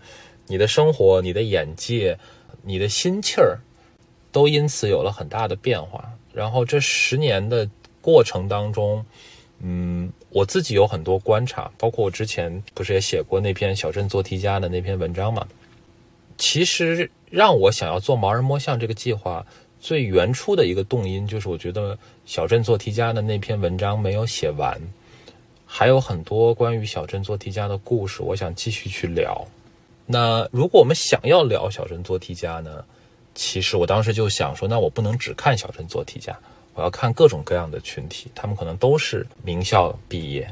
[0.47, 2.19] 你的生活、你的眼界、
[2.61, 3.59] 你的心气儿，
[4.31, 6.07] 都因此有了很大的变化。
[6.35, 7.67] 然后这十年的
[8.03, 9.03] 过程当中，
[9.61, 15.49] 嗯，我自己有很多观察，包括我之前不是也写过那篇小镇做题家的那篇文章嘛。
[16.37, 19.47] 其实让我想要做盲人摸象这个计划，
[19.81, 24.81] 最原初的一个动因，就是我觉得小镇做题家的那篇文章没有写完，
[25.65, 29.47] 还有很多关于小镇做题家的故事，我想继续去聊。
[30.07, 32.85] 那如果我们想要聊小镇做题家呢？
[33.39, 36.35] 其实我当时就想说，那我不能只看小镇做题家，
[36.73, 40.51] 我要看各种各样的群体，他们可能都是名校毕业，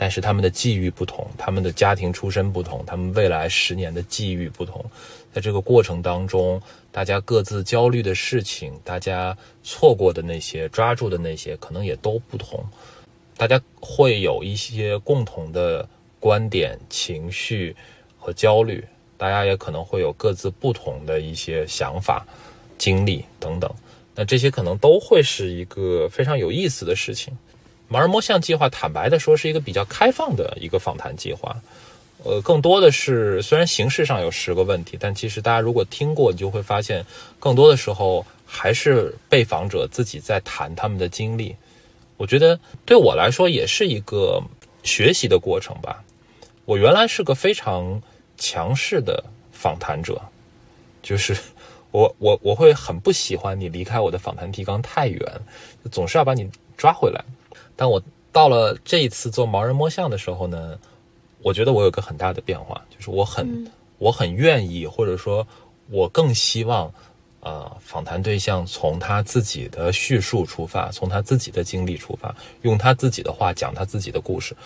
[0.00, 4.84] 但是他们的际遇不同，他们的家庭出身不同，他们未来十年的际遇不同，
[5.32, 12.64] 在这个过程当中，大家各自焦虑的事情，大家错过的那些，抓住的那些，可能也都不同，
[13.36, 15.88] 大家会有一些共同的
[16.20, 17.74] 观点、情绪
[18.16, 18.84] 和焦虑。
[19.16, 22.24] 大家也可能会有各自不同的一些想法、
[22.78, 23.68] 经历等等，
[24.14, 27.36] 那这些可能都会是一个非常有意思的事情。
[27.90, 31.56] 盲人摸象计划，坦白的说，是一个比较开放的一个访谈计划。
[32.24, 37.04] 呃，更多的是虽然形式上有十个问题，但其实大家如果听过，你就会发现，
[37.38, 41.54] 更多的时候还是被访者自己在谈他们的经历。
[42.16, 44.42] 我觉得对我来说也是一个
[44.82, 46.02] 学习的过程吧。
[46.64, 48.00] 我原来是个非常。
[48.40, 50.22] 强势的访谈者，
[51.02, 51.36] 就是
[51.90, 55.20] 我我我会很不喜欢你离开我的访谈提纲太远，
[55.90, 57.24] 总是要把你抓回来。
[57.78, 60.76] 但我到了这一次做盲人摸象的时候呢，
[61.42, 65.46] 我觉得我有个很大的变化，就是我很我很愿意，或者说
[65.88, 66.92] 我更希望，
[67.38, 74.56] 呃，访谈对象从他自己的叙述出发，从他自己的经历出发，用他自己的话讲他自己的故事。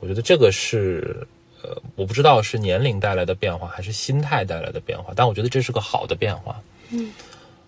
[0.00, 1.28] 我觉得这个是。
[1.64, 6.60] 呃，我不知道是年龄带来的变化，还是心态带来的变化，但我觉得这是个好的变化。
[6.90, 7.12] 嗯，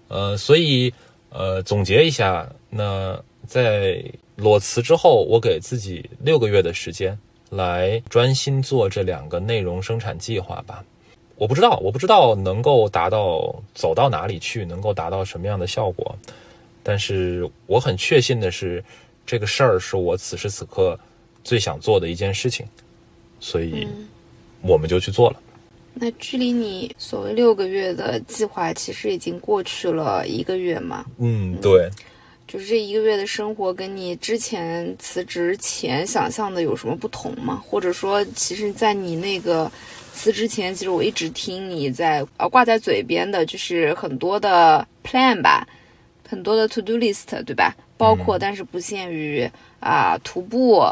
[0.09, 0.93] 呃，所以
[1.31, 4.05] 呃，总结一下，那在
[4.37, 7.19] 裸辞之后，我给自己六个月的时间
[7.51, 10.85] 来专心做这两个内容生产计划吧。
[11.37, 16.17] 我不知道，我不知道能够达到走到哪里去，能够达到什么样的效果，
[16.83, 18.83] 但是我很确信的是，
[19.27, 20.99] 这个事儿是我此时此刻
[21.43, 22.67] 最想做的一件事情。
[23.41, 23.87] 所以，
[24.63, 25.41] 我们就去做了。
[25.93, 31.05] 那距离你所谓六个月的计划，其实已经过去了一个月嘛？
[31.19, 31.91] 嗯，对。
[32.47, 37.63] 就是这一个月的生活，跟你之前辞职前想象的有什么不同吗？
[37.67, 39.71] 或者说，其实，在你那个
[40.13, 45.67] 辞职前，其实我一直听你在呃挂在嘴边的，就是很多的 plan 吧，
[46.29, 47.75] 很多的 to do list，对吧？
[47.97, 50.85] 包括但是不限于啊，徒步、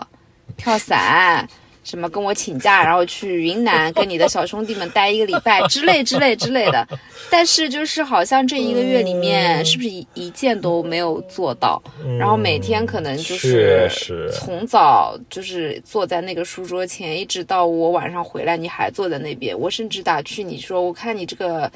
[0.56, 1.48] 跳伞。
[1.84, 6.86] 什么跟我请假，然后去云南跟你的小兄弟们待一个礼拜之类之类之类的，
[7.28, 11.82] 但是就是好像这一个月里面是不是一一件都没有做到？
[12.18, 13.90] 然后每天可能就是
[14.32, 19.58] 从早就是坐在那个书桌前，一直到我晚上回来，你还坐在那边。
[19.58, 21.70] 我甚至打趣你说，我看你这个，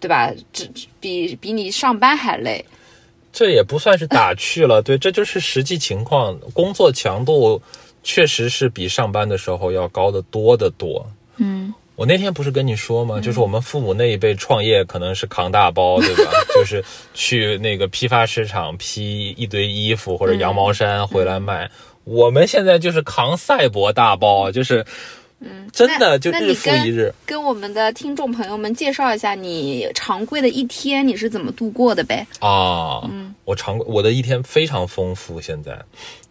[0.00, 0.32] 对吧？
[0.52, 2.64] 这比比你上班还累。
[3.32, 7.62] 这也不算是打趣了，对，这就是实际情况，工作强度。
[8.04, 11.04] 确实是比上班的时候要高得多得多。
[11.38, 13.20] 嗯，我那天不是跟你说吗？
[13.20, 16.30] 就是我们父母那一辈创业，可能是扛大包，对吧？
[16.54, 21.68] 就是去那个批发市场批一堆衣服或者羊毛衫回来卖。
[22.04, 24.84] 我们现在就是扛赛博大包，就是，
[25.40, 27.12] 嗯，真的就日复一日。
[27.24, 32.24] 跟我们的听众朋友们介绍一下，你常规的一天你是怎么度过的呗？
[32.38, 35.40] 啊，嗯，我常我的一天非常丰富。
[35.40, 35.76] 现在，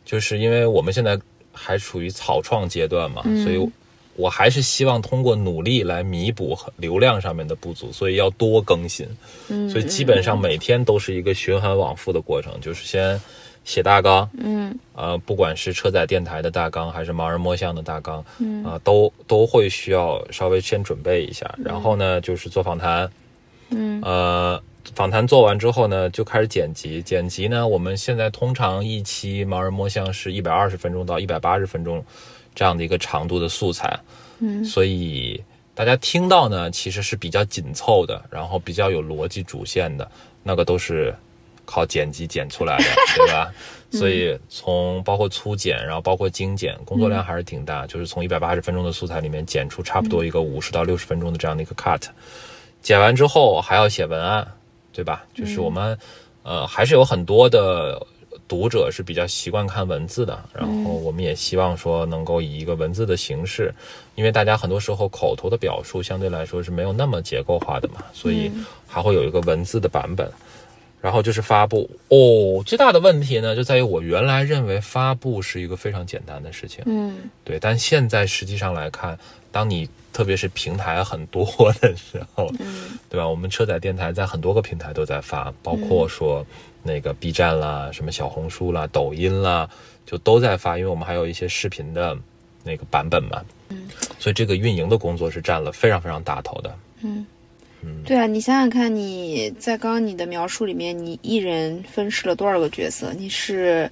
[0.06, 1.20] 就是因为我们现在。
[1.54, 3.72] 还处于草创阶段嘛，所以，
[4.16, 9.08] 我还是希望通过努力来弥补流量上面的不足，所以要多更新。
[9.50, 13.20] 嗯，所以基本上每天都是一个循环往复的过程，就是先
[13.64, 23.10] 写大纲，嗯，呃，不管是车载电台的大纲，还是盲人摸象的大纲，嗯，啊，都都会需要稍微先准备一下，然后呢，就是做访谈，
[23.70, 24.62] 嗯，呃。
[24.96, 27.02] 访谈做完之后呢，就开始剪辑。
[27.02, 32.04] 剪辑呢，我们现在通常一期盲人摸象是一百二十分钟到一百八十分钟
[32.54, 33.98] 这样的一个长度的素材。
[34.40, 35.42] 嗯，所以
[35.74, 40.10] 大家听到呢，其实是比较紧凑的，然后比较有逻辑主线的，
[40.44, 41.16] 那个都是
[41.66, 42.84] 靠剪辑剪出来的，
[43.16, 43.52] 对吧？
[43.92, 47.88] 所以从包括粗剪，然后包括精简，工作量还是挺大。
[47.88, 52.02] 就是从一百八十分钟的素材里面剪出差不多一个五十到六十分钟的这样的一个 cut。
[52.82, 54.46] 剪完之后还要写文案。
[54.94, 55.26] 对吧？
[55.34, 55.98] 就是我们，
[56.44, 58.00] 呃，还是有很多的
[58.48, 63.74] 读者是比较习惯看文字的，然后我们也希望说能够以一个文字的形式，
[64.16, 68.52] 因为大家很多时候口头的表述相对来说是没有那么结构化的嘛，所以
[68.88, 70.32] 还会有一个文字的版本。
[71.02, 77.30] 然后就是发布哦，最大的问题呢，就在于我原来认为发布是一个非常简单的事情，嗯。
[77.44, 79.20] 对，但现在实际上来看，
[79.52, 81.46] 当你特别是平台很多
[81.82, 83.28] 的时候，嗯对吧？
[83.28, 86.46] 我们车载电台在很多个平台都在发，包括说
[86.84, 89.70] 那个 B 站啦、什么小红书啦、抖音啦，
[90.06, 92.16] 就都在发，因为我们还有一些视频的
[92.64, 96.76] 那个版本嘛，嗯，所以这个运营的工作是占了非常非常大头的。
[97.02, 97.26] 嗯。
[98.06, 103.12] 对啊，你想想看，你在刚刚你的描述里面，你一人分饰了多少个角色？
[103.12, 103.92] 你是，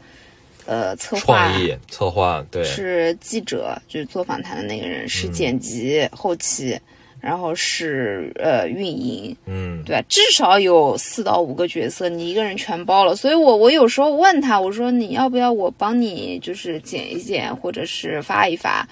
[0.71, 6.79] 呃，策划创意策划，对，是记者，就是做访谈的那个人，是剪辑、后期，
[7.19, 10.01] 然后是呃运营，嗯，对吧？
[10.07, 13.13] 至少有四到五个角色，你一个人全包了。
[13.17, 18.88] 所以我我有时候问他，我说你要不要我帮你，就是剪一剪，或者是发一发，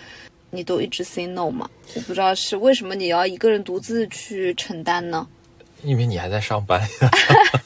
[0.51, 1.69] 你都一直 say no 嘛？
[1.95, 5.25] 我不知道是为什么你要一个人独自去承担呢？
[5.83, 7.11] 因为你还在上班呀，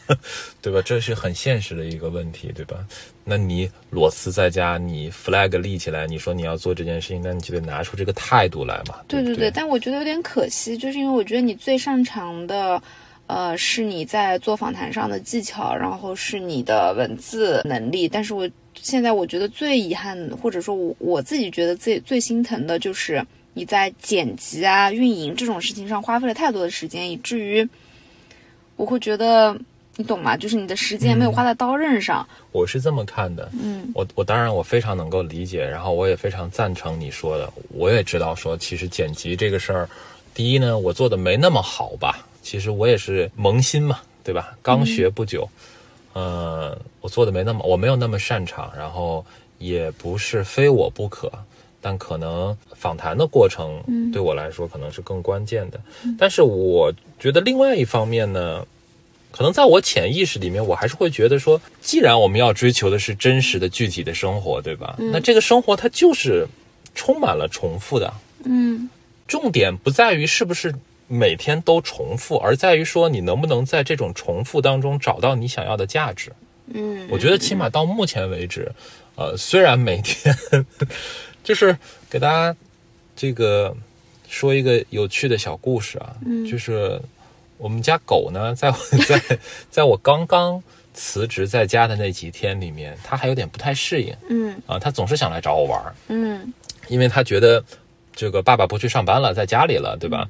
[0.62, 0.82] 对吧？
[0.84, 2.78] 这是很现实的一个问题，对吧？
[3.24, 9.00] 那你裸辞在家，你 flag 立起来，你说你要做这件事情，那你就得拿出这个态度来嘛。
[9.08, 12.82] 对不对对，但我觉得有点可惜，就是因为我觉得你最擅长的，
[13.28, 18.08] 呃，是你在做访谈上的技巧，然后是你的文字能力。
[18.08, 27.68] 但是我现在我觉得最遗憾，或者说我我自己觉得最最心疼的就是你在剪辑啊、运营这种事情上花费了太多的时间，以至于
[28.76, 29.56] 我会觉得。
[29.96, 30.36] 你懂吗？
[30.36, 32.28] 就是你的时间没有花在刀刃上。
[32.52, 37.48] 我是这么看的，嗯，我我当然我非常能够理解，然后我也非常赞成你说的。
[37.70, 39.88] 我也知道说，其实剪辑这个事儿，
[40.34, 42.28] 第一呢，我做的没那么好吧。
[42.42, 44.58] 其实我也是萌新嘛，对吧？
[44.64, 45.48] 刚学不久，
[46.14, 49.24] 呃，我做的没那么，我没有那么擅长，然后
[49.60, 51.32] 也不是非我不可。
[51.84, 55.80] 但可能访谈的过程对我来说可能是更关键的。
[56.18, 58.66] 但是我觉得另外一方面呢。
[59.36, 64.96] 可能在我潜意识里面，我还是会觉得说，既然我们要追求的是真实的、具体的生活，对吧？
[65.00, 66.46] 那这个生活它就是
[66.94, 68.14] 充满了重复的。
[68.46, 68.88] 嗯，
[69.28, 70.76] 重点不在于是不是
[71.08, 76.32] 每天都重复，而在于说你能不能在这种重复当中找到你想要的价值。
[76.68, 78.72] 嗯，我觉得起码到目前为止，
[79.16, 80.36] 呃，虽然每天
[81.44, 81.78] 就是
[82.10, 82.56] 给大家
[83.16, 83.76] 这个
[84.28, 86.16] 说一个有趣的小故事啊，
[86.50, 87.00] 就是。
[87.58, 88.70] 我们家狗呢，在
[89.08, 90.62] 在在我刚刚
[90.94, 94.14] 辞职在家的那几天里面，它还有点不太适应。
[94.28, 95.96] 嗯啊，它总是想来找我玩。
[96.10, 96.52] 嗯，
[96.90, 97.64] 因为它觉得
[98.14, 100.28] 这个爸爸不去上班了，在家里了，对吧？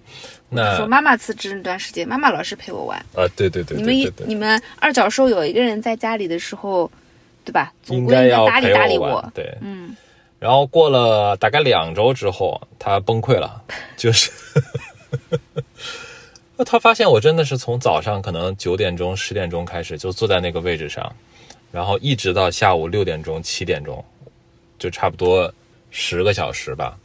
[0.50, 3.00] 那说妈妈辞职那段时间，妈妈老是陪我玩。
[3.16, 6.92] 啊，对对对，你们一你们二脚兽有一个人在家里的时候，
[7.44, 7.74] 对吧？
[7.88, 9.28] 应该要搭理搭理我。
[9.34, 9.96] 对，嗯。
[10.44, 13.64] 然后过了大概两周之后，他崩溃了，
[13.96, 14.30] 就是。
[16.58, 21.16] 那他发现我真的是从早上可能九点钟、十点钟开始就坐在那个位置上，
[21.72, 24.04] 然后一直到下午六点钟、七点钟，
[24.78, 25.50] 就差不多
[25.92, 26.98] 十个小时吧，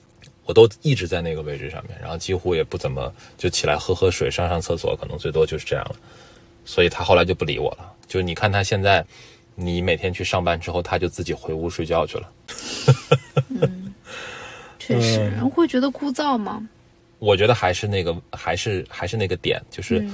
[0.45, 5.95] 我都一直在那个位置上面，然后几乎也不怎么就起来喝喝水、上上厕所，可能最多就是这样了。
[6.65, 7.93] 所以他后来就不理我了。
[8.09, 9.07] 就你看他现在，
[9.55, 12.29] 你每天去上班之后，他就自己回屋睡觉去了。
[13.61, 13.95] 嗯，
[14.79, 16.67] 确实，会觉得枯燥吗？
[17.19, 20.07] 我觉得还是那个，还是还是那个点，就是，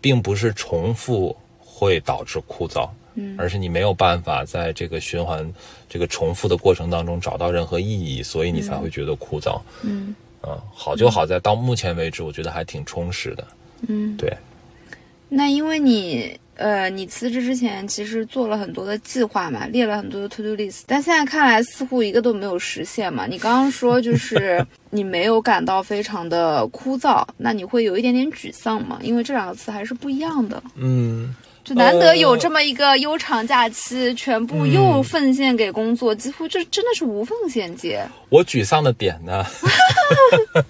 [0.00, 5.52] 并不是重复会导致枯燥，嗯，而是你没有办法在这个循环、
[5.88, 13.46] 这个重复的过程当中找到任何意义，所以你才会觉得枯燥，嗯，啊，好就好在到目前为止，我觉得还挺充实的，
[13.88, 14.34] 嗯，对。
[15.28, 16.38] 那因为你。
[16.56, 23.26] 呃，你辞职之前其实做了很多的计划嘛，列了很多的 to do list，但现在看来似乎一个都没有实现嘛。
[23.26, 28.98] 你刚刚说就是 你没有感到非常的枯燥，那你会有一点点沮丧吗？
[29.02, 30.62] 因为这两个词还是不一样的。
[30.76, 38.02] 嗯，就难得有这么一个悠长假期，全部又奉献给工作，几乎就真的是无缝衔接。
[38.30, 39.44] 我沮丧的点呢？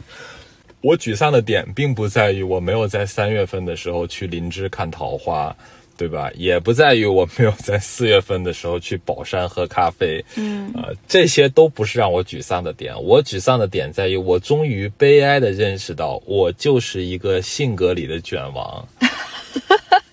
[0.82, 5.54] 我沮丧的点并不在于我没有在三月份的时候去林芝看桃花。
[5.96, 6.30] 对吧？
[6.34, 12.94] 也不在于我没有在四月份的时候去宝山喝咖啡，嗯，啊，这些都不是让我沮丧的点。
[13.02, 18.86] 我沮丧的点在于，我终于悲哀的认识到，我就是一个性格里的卷王。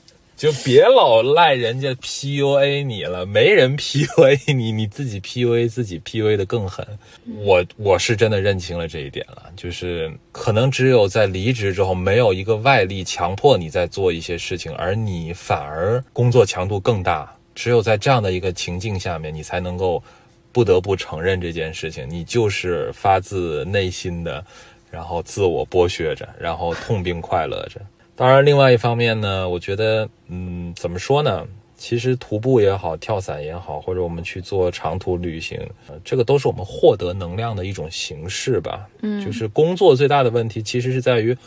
[0.44, 6.86] 就别老赖人家 PUA 你了，没人 PUA 你，你自己 PUA 自己，PUA 的更狠。
[7.46, 17.34] 我我是真的认清了这一点了，就是可能只有在离职之后，没有一个外力强迫你在做一些事情，而你反而工作强度更大。
[17.56, 20.04] 只有在这样的一个情境下面，你才能够
[20.52, 24.44] 不得不承认这件事情，你就是发自内心的，
[24.92, 27.80] 然后自我剥削着，然后痛并快乐着。
[28.16, 31.46] 当然，另外一方面呢，我觉得，嗯，怎么说呢？
[31.76, 38.88] 其实徒步也好，跳伞也好，或者我们去做长途旅行，呃，这个都是我们获得能量的一种形式吧。
[39.02, 41.38] 嗯，就是工作最大的问题其实是在于。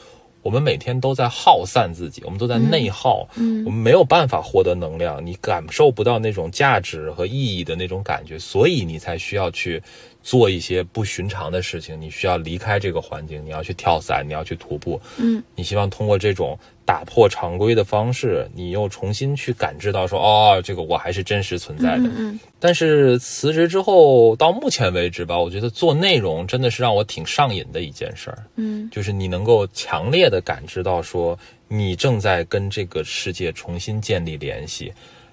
[0.46, 9.82] 我们每天都在耗散自己，我们都在内耗，嗯，我们没有办法获得能量，你感受不到那种价值和意义的那种感觉，所以你才需要去
[10.22, 16.56] 做一些不寻常的事情，你需要离开这个环境，你要去跳伞，你要去徒步，嗯，你希望通过这种。
[16.86, 22.08] 打破常规的方式，你又重新去感知到说，哦，这个我还是真实存在的。
[22.16, 28.38] 嗯，但是辞职之后到目前为止吧，我觉得做内容真的是让我挺上瘾的一件事儿。
[28.54, 34.92] 嗯，就是你能够强烈的感知到说，你正在跟这个世界重新建立联系。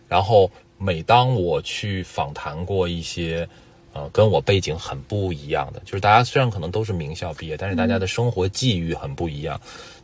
[0.09, 0.49] 然后
[0.79, 3.47] 每当我去访谈过一些，
[3.93, 9.59] 呃，跟我背景很不一样的，就是大家虽然可能都是名校毕业，但是大家的生活际遇很不一样。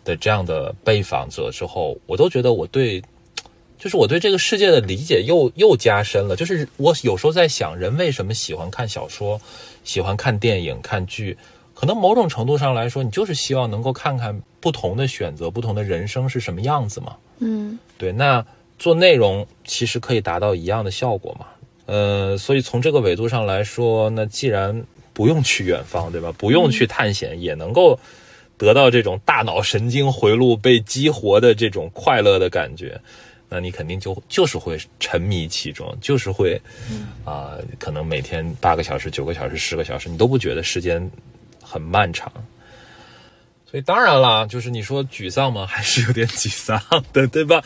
[0.10, 2.99] 的这样的被访者之后，我都觉得我对，
[3.78, 6.36] 就是我对这个世界的理解又又加深了。
[6.36, 9.39] 就是我有时候在想，人为什么喜欢看小说，
[9.84, 11.38] 喜欢看电影、看剧？
[11.76, 17.16] 可能某种程度上来说，你就是希望能够看看不同的选择、不同的人生是什么样子嘛。
[17.38, 18.12] 嗯，对。
[18.12, 18.43] 那
[18.78, 21.45] 做内容其实可以达到一样的效果嘛。
[21.86, 24.84] 呃，所以从这个维度上来说，那既然
[25.14, 26.34] 不用去远方，对吧？
[26.38, 27.97] 不用去探险，也能够。
[28.60, 32.99] 得到这种大脑神经回路被激活的这种快乐的感觉，
[33.47, 36.62] 那你肯定就就是会沉迷其中，就是会，
[37.24, 41.10] 啊，可能每天八个小时、九个小时、十个小时，你都不觉得时间
[41.64, 42.32] 很漫长。
[43.66, 45.66] 所以当然了，就是你说沮丧吗？
[45.66, 46.82] 还是有点沮丧
[47.14, 47.64] 的，对吧？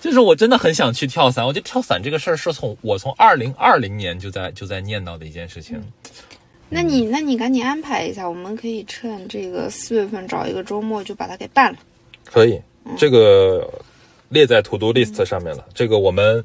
[0.00, 5.82] 就是我真的很想去跳伞，我觉得跳伞这个事儿是从我从二零二零年就在就在念叨的一件事情。
[6.68, 11.78] 那你那你赶紧安排一下，我们可以趁这个四月份找一个周末就把它给办了。
[12.24, 12.60] 可以，
[12.96, 13.68] 这个
[14.28, 15.64] 列在 to do list 上面了。
[15.74, 16.44] 这个我们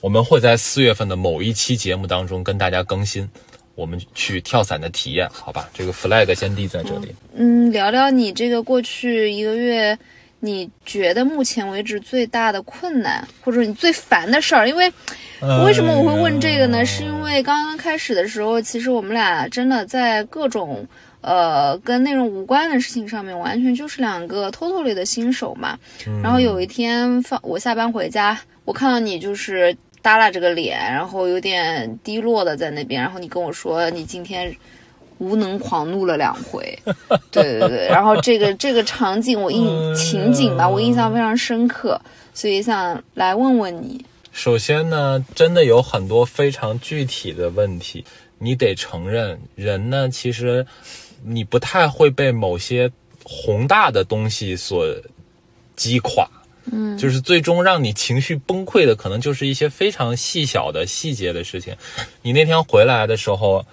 [0.00, 3.28] 我们会在四月份的某一期节目当中跟大家更新
[3.74, 5.68] 我们去跳伞的体验，好吧？
[5.72, 7.14] 这个 flag 先立在这里。
[7.34, 9.98] 嗯，聊聊你这个过去一个月。
[10.42, 14.66] 你觉得目前为止最大的困难，或者你最烦的事儿？
[14.66, 14.90] 因为
[15.64, 16.84] 为什么我会问这个呢？
[16.84, 20.86] 是因为刚刚开始的时候，其实我们俩真的在各种
[21.20, 25.78] 呃跟内容无关的事情上面，完全就是两个 totally 的新手嘛。
[26.22, 34.54] 然后有一天 放我下班回家，我看到你就是耷拉着个脸，然后有点低落的在那边，然后你跟我说你今天。
[35.22, 36.78] 无能狂怒了两回，
[37.30, 42.00] 对对对，然后这个这个场景我印情景吧，我印象非常深刻，
[42.32, 44.02] 所以想来问问你。
[44.32, 48.04] 首先呢，真的有很多非常具体的问题，
[48.38, 50.66] 你得承认，人呢其实
[51.24, 52.90] 你不太会被某些
[53.24, 54.86] 宏大的东西所
[55.76, 56.28] 击垮，
[56.72, 61.76] 嗯，就是最终让你情绪崩溃的，可能就是一些非常细小的细节的事情。
[62.22, 63.66] 你那天回来的时候。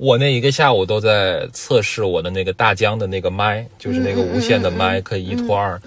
[0.00, 5.78] 我那一个下午都在测试我的那个大疆的那个麦，就是那个无线的麦，可以一拖二。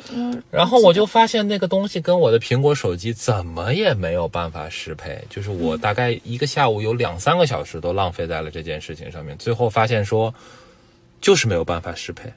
[0.51, 9.35] 然后我就发现那个东西跟我的苹果手机怎么也没有办法适配，就是我大概一个下午有两三个小时都浪费在了这件事情上面。
[9.39, 10.31] 最后发现说，
[11.19, 12.31] 就是没有办法适配，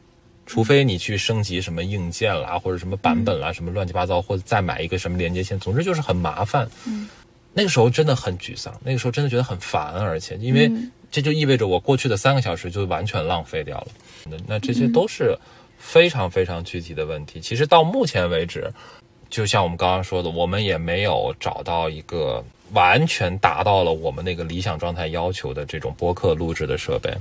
[0.47, 6.66] 除非你去升级什么硬件啦，或者什么版本啦，什么乱七八糟，或者再买一个什么连接线，总之就是很麻烦。
[7.53, 10.72] 那个时候真的很沮丧，那个时候真的觉得很烦，而且因为。
[11.11, 14.38] 这就意味着我过去的三个小时就完全浪费掉了。
[14.46, 15.36] 那这些都是
[15.78, 17.40] 非常非常具体的问题。
[17.40, 18.72] 其实到目前为止，
[19.30, 27.12] 就像我们刚刚说的，我们也没有找到一个完全达到了我们那个理想状态要求的这种播客录制的设备。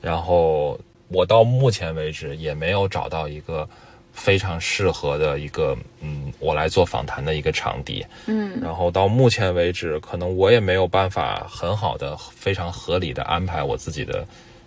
[0.00, 3.68] 然后我到目前为止也没有找到一个。
[4.14, 14.26] 非常适合的一个，嗯，我来做访谈的一个场地，嗯，然后到目前为止，可能我也没有办法很好的、非常合理的安排我自己的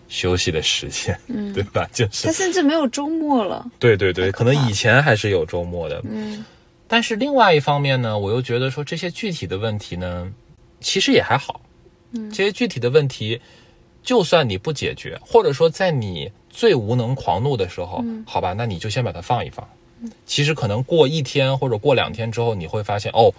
[0.10, 1.90] 休息的时间，嗯，对吧？
[1.92, 6.46] 就是他甚至没有周末了，对对对，可能以前还是有周末的，嗯，
[6.88, 10.32] 但是另外一方面呢，我又觉得说这些具体的问题呢，
[10.82, 11.62] 其实也还好，
[12.12, 13.42] 嗯，这些具体的问题，
[14.08, 16.32] 就算你不解决，或者说在你。
[16.50, 19.64] 最无能狂怒的时候，好吧，那你就先把它放一放。
[20.26, 23.32] 其实可能过一天或者过两天之后，你会发现哦，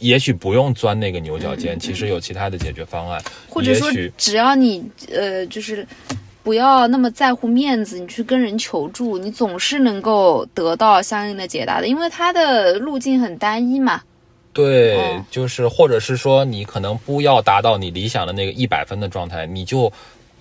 [0.00, 3.18] 也许不用钻那个牛角尖，其实有其他的解决方案。
[3.48, 5.86] 或者说，只要你呃，就是
[6.42, 14.02] 不要那么在乎面子，你去跟人求助，你总是能够得到相应的解答的，因为它的路径很单一嘛。
[14.58, 19.92] 对，就是或者是说，你可能不要达到你理想的那个一百分的状态，你就。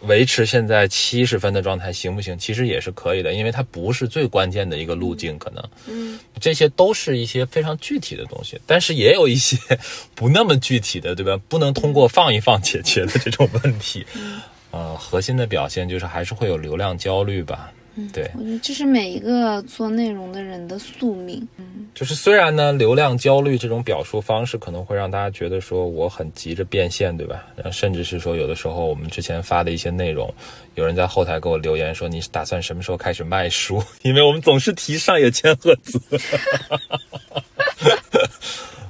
[0.01, 2.37] 维持现在七十分的状态行不行？
[2.37, 9.57] 其实也是可以的，因为它不是最关键的一个路径，可能，嗯，这些都是一些非常具体的东西，但是也有一些
[10.13, 11.35] 不那么具体的，对吧？
[11.49, 14.05] 不能通过放一放解决的这种问题，
[14.69, 17.71] 呃，核心的表现就是还是会有流量焦虑吧。
[18.13, 21.47] 对，我觉得这是每一个做内容的人的宿命。
[21.57, 27.45] 嗯，就是虽然呢，流量焦虑这种表述方式可能会让大家觉得说我很急着变现，对吧？
[27.55, 30.33] 然后甚至是说有的时候我们之前发的一些内容，
[30.75, 33.81] 有人在后台给我留言说你打算什么时候开始卖书？
[34.03, 35.99] 因为我们总是提上野千鹤子。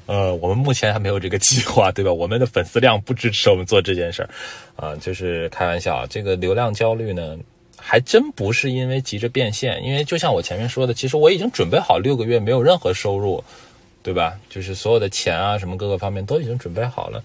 [0.05, 2.13] 呃，我们目前还没有这个计划，对吧？
[2.13, 4.29] 我们的粉丝量不支持我们做这件事儿，
[4.77, 6.07] 啊，就是开玩笑。
[6.07, 7.37] 这个流量焦虑呢？
[7.79, 13.41] 还真不是因为急着变现，因为就像我前面说的，其实我已经准备好六个月没有任何收入，
[14.03, 14.37] 对吧？
[14.49, 17.23] 就是所有的钱啊，什么各个方面都已经准备好了。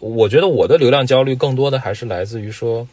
[0.00, 2.86] 我觉得我的流量焦虑更多的还是来自于说，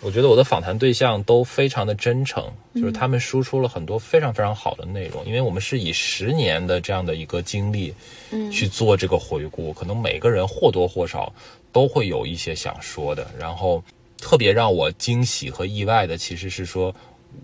[0.00, 2.44] 我觉得我的访谈对象都非常的真诚，
[2.74, 5.24] 就是他们输出了很多非常非常好的内容。
[5.26, 7.92] 因为我们是以十年的这样的一个经历，
[8.30, 11.32] 嗯，去做这个回顾，可能每个人或多或少
[11.72, 13.82] 都会有一些想说的，然后。
[14.22, 16.94] 特别让我惊喜和意外的，其实是说，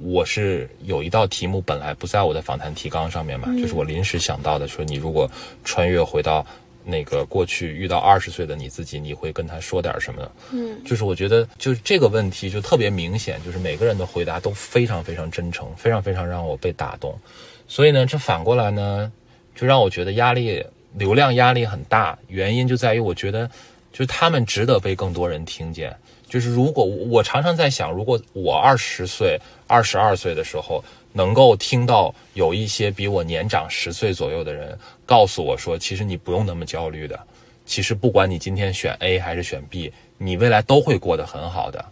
[0.01, 5.29] 我是有一道题目本来不在我的访谈提纲上面嘛，就是我临时想到的，说你如果
[5.65, 6.47] 穿越回到
[6.85, 10.31] 那个过去，遇到二十岁的你自己，你会跟他说点什么？
[10.53, 17.19] 嗯，就是我觉得，就是这个问题就特别明显，就是每个人的回答都非常非常真诚，非常非常让我被打动。
[17.67, 19.11] 所以呢，这反过来呢，
[19.55, 20.65] 就让我觉得压力、
[20.95, 23.51] 流量压力很大，原因就在于我觉得，
[23.93, 25.95] 就是他们值得被更多人听见。
[26.29, 37.19] 就是如果我常常在想，如果我二十岁、二十二岁的时候，能够听到有一些比我年长十岁左右的人告诉我说，其实你不用那么焦虑的，
[37.65, 41.83] 其实不管你今天选 A 还是选 B，你未来都会过得很好的。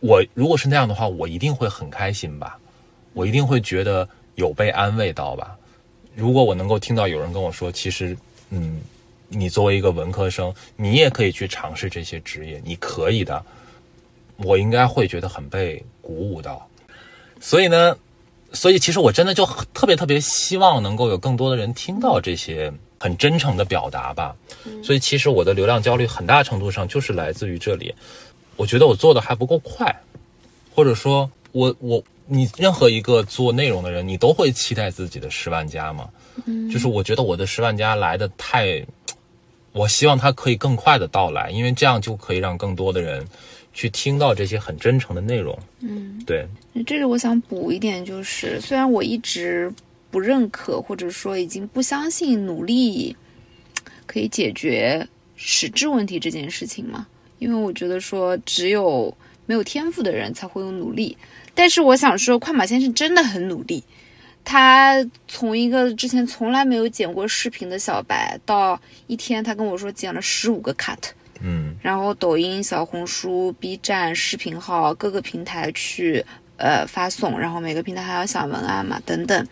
[0.00, 2.58] 我如果是那样的话，我一定会很开心吧，
[3.14, 5.56] 我一定会觉得有被安慰到吧。
[6.14, 8.16] 如果我能够听到有人跟我说，其实，
[8.50, 8.80] 嗯，
[9.28, 13.42] 你作为一个文科生，你也可以去尝试这些职业，你可以的。
[14.44, 16.66] 我应该会觉得很被鼓舞到，
[17.40, 17.96] 所以呢，
[18.52, 24.34] 所以其实我真的就特别特别希望能够有更多的人听到这些很真诚的表达吧。
[24.82, 27.94] 所以其实我的流量焦虑很大程度上就是来自于这里。
[28.56, 29.94] 我觉得我做的还不够快，
[30.74, 36.08] 或者说，我我你任何一个做内容的人，你都会期待自己的十万加吗？
[36.44, 38.84] 嗯，就是我觉得我的十万加来的太，
[39.72, 43.26] 我希望它可以更快的到来，因为这样就可以让更多的人。
[43.80, 46.46] 去听到这些很真诚的内容，嗯，对。
[46.84, 49.72] 这里我想补一点，就是虽然我一直
[50.10, 53.16] 不认可，或者说已经不相信努力
[54.04, 57.06] 可以解决实质问题这件事情嘛，
[57.38, 59.16] 因为我觉得说只有
[59.46, 61.16] 没有天赋的人才会有努力。
[61.54, 63.82] 但是我想说，快马先生真的很努力，
[64.44, 70.98] 他从一个之前从来没有剪过视频的小白，到一天他跟我说剪了十五个 cut。
[71.42, 76.24] 嗯，然后抖音、小红书、B 站视频号各个平台去
[76.56, 79.46] 呃发送，然后每个平台还要想文案嘛，等等。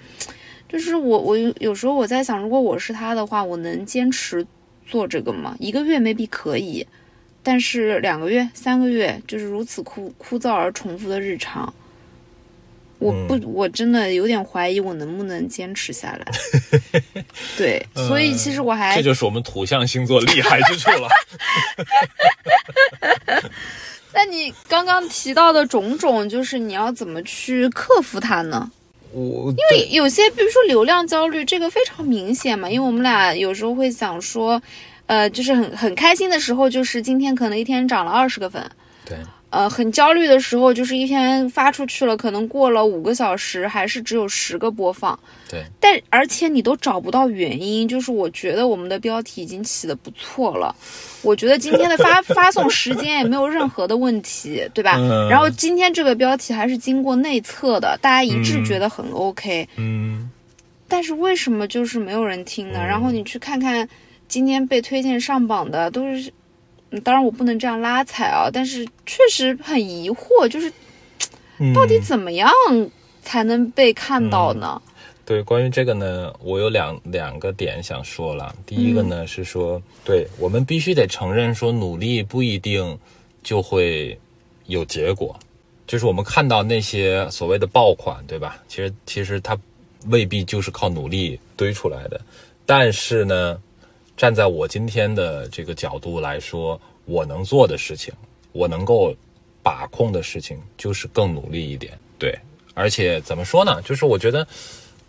[0.68, 4.46] 就是我我有时候我在想，如果我是他的话，我能坚持
[4.86, 5.56] 做这个吗？
[5.58, 6.86] 一个月 maybe 可以，
[7.42, 11.72] 但是两个月、三个月就是如此枯枯燥而重复的日常。
[12.98, 16.26] 我不，我真的有点怀疑我能不能坚持下来。
[17.56, 21.08] 对，所以其实我还这就是我们土象星座厉害之处了。
[24.12, 28.70] 那你刚刚提到的种种，就是你要怎么去克服它呢？
[29.12, 32.68] 我因为有些，比如说流量焦虑，这个非常明显嘛。
[32.68, 34.60] 因为我们俩有时候会想说，
[35.06, 38.68] 呃，就是很很开心的时候，就是今天可能一天涨了二十个粉。
[39.04, 39.16] 对。
[39.50, 45.18] 呃，很焦虑的时候，就是一篇发出去了，可能过了五个小时，还是只有十个播放。
[45.50, 50.74] 对，但而且你都找不到原因，就是我觉得我们的标题已经起的不错了，
[51.22, 54.98] 我觉得今天的发 发送时间也没有任何的问题，对吧？
[55.30, 59.66] 然后今天这个标题还是经过内测的，大家一致觉得很 OK。
[59.76, 60.30] 嗯。
[60.86, 62.80] 但是为什么就是没有人听呢？
[62.80, 63.88] 然后你去看看
[64.28, 66.30] 今天被推荐上榜的都是。
[67.04, 70.72] 当然我不能这样拉踩啊，但是确实很疑惑，就是
[71.74, 72.50] 到底怎么样
[73.22, 74.80] 才能被看到呢？
[75.26, 78.54] 对，关于这个呢，我有两两个点想说了。
[78.64, 82.98] 第一个呢是说，对我们必须得承认，说努力不一定
[83.42, 84.18] 就会
[84.64, 85.38] 有结果，
[85.86, 88.56] 就是我们看到那些所谓的爆款，对吧？
[88.66, 89.54] 其实其实它
[90.06, 92.18] 未必就是靠努力堆出来的，
[92.64, 93.60] 但是呢。
[94.18, 98.12] 站在我今天的这个角度来说，我能做的事情，
[98.50, 99.14] 我能够
[99.62, 101.96] 把控的事情就是更努力一点。
[102.18, 102.36] 对，
[102.74, 103.80] 而且怎么说呢？
[103.82, 104.44] 就是我觉得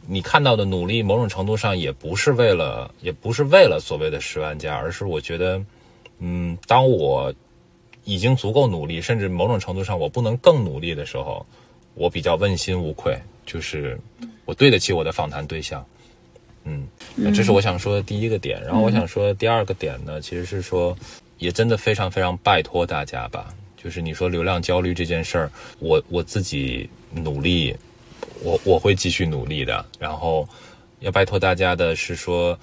[0.05, 5.59] 你看到的努力，某种程度上也不是为了，也不是为了所谓的十万加，而是我觉得，
[6.19, 7.33] 嗯，当我
[8.03, 11.43] 已经足够努力，甚至某种程度上我不能更努力的时候，
[11.95, 13.99] 我比较问心无愧，就是
[14.45, 15.83] 我对得起我的访谈对象。
[16.65, 16.87] 嗯，
[17.21, 18.61] 那这是我想说的第一个点。
[18.63, 20.97] 然后我想说的第二个点呢，其实是说，
[21.37, 23.53] 也真的非常非常拜托大家吧。
[23.81, 27.75] 就是你说流量焦虑这件事儿，我我自己努力，
[28.43, 29.85] 我我会继续努力的。
[29.97, 30.47] 然后
[30.99, 32.57] 要拜托大家的是说，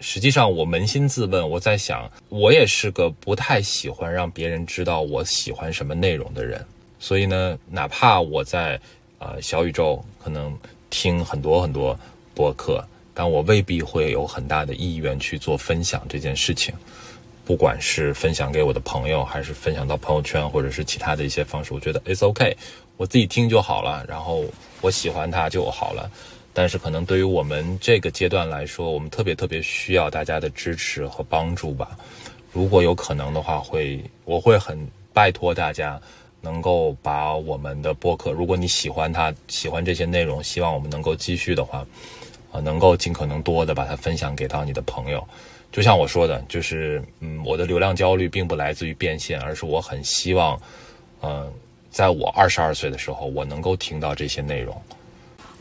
[0.00, 6.64] 实际上我扪心自问，我在想，我也是个不太喜欢让别人知道我喜欢什么内容的人。
[6.98, 8.80] 所以呢，哪怕我在
[9.18, 10.56] 呃小宇宙可能
[10.88, 11.98] 听很多很多
[12.34, 12.82] 播客。
[13.14, 16.74] 但我未必会有很大的意愿去做分享这件事情，
[17.44, 22.56] 不管是分享给我的朋友，还是分享到朋友圈，或者是其他的一些方式，我觉得 it's OK，
[22.96, 24.44] 我自己听就好了，然后
[24.80, 26.10] 我喜欢它就好了。
[26.52, 31.96] 但是可能对于我们这个阶段来说，我们特别特别需要大家的支持和帮助吧。
[32.52, 34.78] 如果有可能的话，会我会很
[35.12, 36.00] 拜托大家
[36.40, 41.84] 能够把我们的播客，如果你喜欢它，喜欢这些内容，希望我们能够继续的话。
[42.54, 45.26] 啊，能够尽可能多的把它分享给到你的朋友，
[45.72, 50.56] 就像我说的，就是嗯，我的流量焦虑并不来自于变现，而是我很希望，
[51.20, 51.52] 嗯，
[51.90, 54.80] 在我二十二岁的时候，我能够听到这些内容。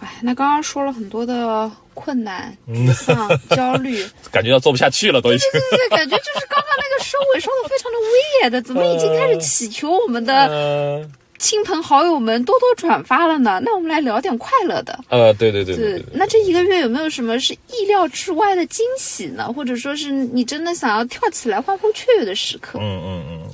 [0.01, 5.49] 哎，那刚刚说了很多的困难、沮丧、 焦虑，感觉要做不下去了，都已经。
[5.51, 11.09] 对对对，感觉就是刚刚那个收尾收的非常的威严的，怎么已经开始祈求我们的？
[11.43, 14.97] 亲朋好友们多多转发了呢，那我们来聊点快乐的。
[15.09, 16.01] 呃，对对对对。
[16.13, 19.51] 那这一个月有没有什么是意料之外的惊喜呢？
[19.51, 22.79] 或者说是你真的想要跳起来欢呼雀跃的时刻？
[22.79, 23.51] 嗯嗯嗯，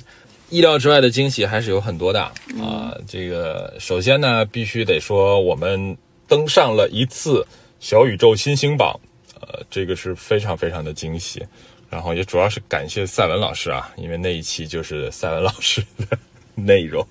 [0.50, 2.94] 意料之外的惊喜还是有很多的啊。
[3.08, 7.44] 这个首先呢，必须得说我们登上了一次
[7.80, 8.94] 小宇宙新星榜，
[9.40, 11.44] 呃，这个是非常非常的惊喜。
[11.90, 16.16] 然后也主要是感谢赛文老师啊，因为那一期就是赛文老师的
[16.54, 17.04] 内容。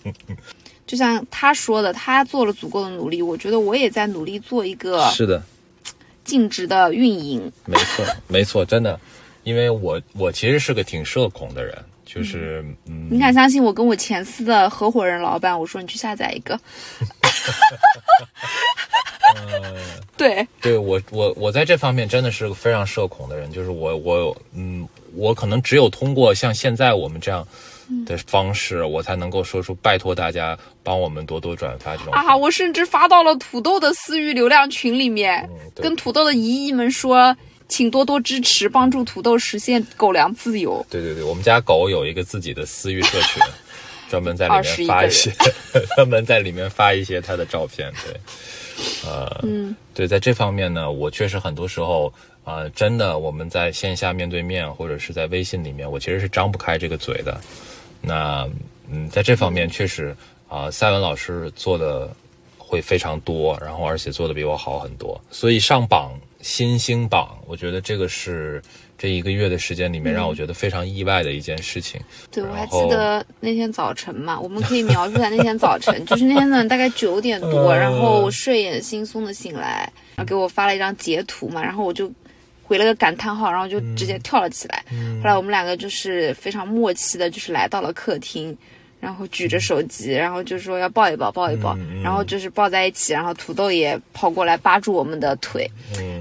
[0.89, 5.39] 就像他说的，他做了足够的努力，我觉得我也在努力做一个是的，
[6.23, 7.39] 尽职的运营。
[7.65, 8.99] 没错，没错，真的，
[9.43, 16.57] 因为我我其实是个挺社恐的人，就是嗯，你敢相信我跟我前司的合伙人老板，我说你去下载一个，
[20.17, 27.47] 对，对我我我在这方面真的是个非常社恐的人，就是我我嗯，我可能只有通过像现在我们这样。
[28.05, 32.35] 的方式，我才能够说出拜托大家帮我们多多转发这种啊！
[32.35, 37.35] 我甚至发到了土豆的私域流量群里面，跟土豆的姨姨们说，
[37.67, 40.85] 请多多支持，帮助土豆实现狗粮自由。
[40.89, 43.41] 对对对，我们家狗有一个自己的私域社群
[44.09, 45.31] 专门在里面发一些，
[45.95, 47.91] 专门在里面发一些它的照片。
[48.03, 48.19] 对，
[49.07, 52.11] 呃，嗯，对，在这方面呢，我确实很多时候
[52.43, 57.39] 啊，真的我们在线下面对面或者是在微信里面，我其实是张不开这个嘴的。
[58.01, 58.49] 那
[58.91, 60.15] 嗯，在这方面确实
[60.47, 62.09] 啊，赛文老师做的
[62.57, 68.61] 会非常多，然后而且做的比我好很多，所以上榜新星榜，我觉得这个是
[68.97, 72.01] 这一个月的时间里面让我觉得非常意外的一件事情。
[72.31, 82.11] 对，我还记得那天早晨嘛，我们可以描述一下那天早晨，就是那天呢大概九点多， 然后我睡眼惺忪的醒来，然后给我发了一张截图嘛，然后我就。
[82.69, 84.85] 回了个感叹号，然后就直接跳了起来。
[85.23, 88.55] 后来我们两个就是非常默契的，就是来到了客厅，
[88.99, 95.67] 然后举着手机，然后就说要抱一抱，抱一抱，然后就是抱在一起，然后土豆也跑过来扒住我们的腿。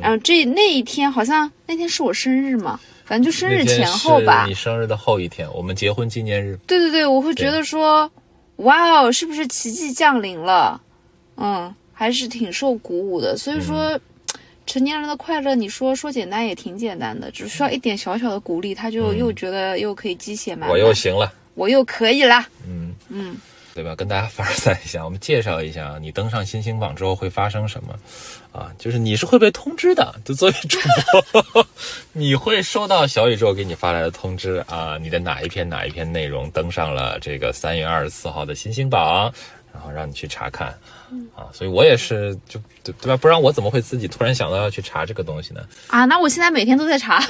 [0.01, 4.47] 然后这那一天好像那天是我生日嘛，反正就生日前后吧。
[4.49, 6.59] 你生日的后一天，我们结婚纪念日。
[6.67, 8.11] 对对对，我会觉得说，
[8.57, 10.81] 哇哦，是不是奇迹降临了？
[11.37, 13.37] 嗯，还是挺受鼓舞的。
[13.37, 14.01] 所以说。
[14.69, 20.71] 成年人的快乐，你说说简单也挺简单的，只需要一点小小的鼓励，他就又觉得又可以鸡血满满。
[20.71, 22.47] 我又行了，我又可以了。
[22.67, 23.35] 嗯嗯，
[23.75, 23.95] 对吧？
[23.97, 27.95] 跟大家凡尔赛一下，我们介绍一下，你登上新星榜之后会发生什么？
[28.53, 30.79] 啊，就是你是会被通知的，就作为主
[31.33, 31.67] 播，
[32.13, 39.33] 你会收到小宇宙给你发来的通知啊，你的哪一篇哪一篇内容登上了这个三月二十四号的新星榜。
[39.79, 40.77] 然后让你去查看，
[41.37, 43.17] 啊，所以我也是，就对对吧？
[43.17, 45.61] 不然我怎么会自己突然想到要去查这个东西呢？
[45.87, 47.21] 啊，那我现在每天都在查，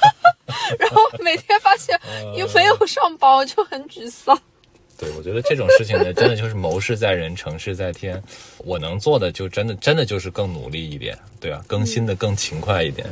[0.80, 2.00] 然后每天发现
[2.34, 4.40] 又没有上榜，就很沮丧。
[4.96, 8.22] 对，我觉得这种事情呢，真的就是谋事在人，成事在天。
[8.56, 11.62] 我能做的就真的真的就是更努力一点，对吧？
[11.66, 13.06] 更新的更勤快一点。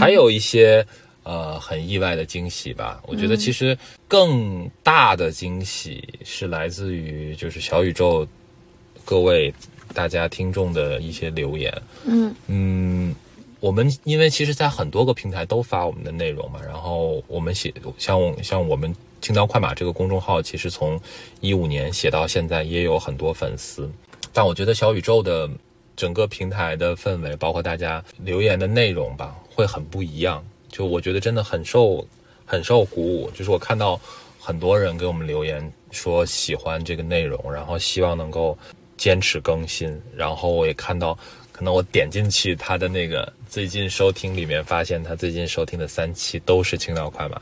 [0.00, 0.86] 还有一些
[1.24, 3.02] 呃很意外的惊喜吧。
[3.06, 8.26] 我觉得其实更大的惊喜是来自于就是小宇宙
[9.04, 9.52] 各位
[9.92, 11.82] 大家听众的一些留言。
[12.06, 13.14] 嗯嗯，
[13.60, 21.00] 我们因为其实，在很多个平台都发我们的内容嘛，然后我们写像像我们青刀快马这个公众号，其实从
[21.40, 23.90] 一五年写到现在，也有很多粉丝。
[24.32, 25.48] 但我觉得小宇宙的
[25.96, 30.44] 整个平台的氛围，包括大家留言的内容吧，会很不一样。
[30.74, 32.04] 就我觉得真的很受
[32.44, 34.00] 很受鼓舞，就是我看到
[34.40, 38.58] 很多人给我们留言说喜欢这个内容，然后希望能够
[38.96, 41.16] 坚持更新，然后我也看到。
[41.52, 47.40] 可能我点进去他的那个最近收听里面，发现他最近收听的三期都是青岛快马，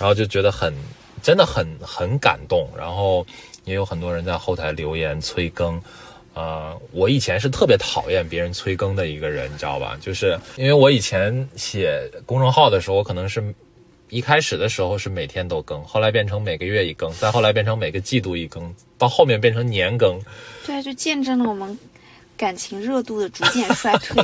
[0.00, 0.74] 然后就觉得很
[1.22, 2.68] 真的很很感动。
[2.76, 3.24] 然后
[3.64, 5.80] 也有很多人在后台留言催更，
[6.36, 9.98] 呃，我以前是特别讨厌别人催更的一个人，你知道吧？
[10.00, 13.42] 就是因为我以前写公众号的时候，我可能是
[14.10, 20.20] 一开始的时候是每天都更，后来变成每个月一更，再后来变成每个季度一更，到后面变成年更。
[20.66, 21.76] 对，就见证了我们。
[22.38, 24.22] 感情热度的逐渐衰退，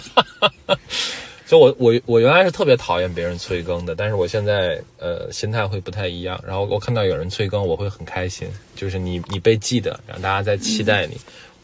[1.48, 6.38] 就我我我原来是特别讨厌别人催更的，但是我现在呃心态会不太一样。
[6.46, 8.46] 然后我看到有人催更，我会很开心，
[8.76, 11.16] 就是你你被记得，让大家在期待你，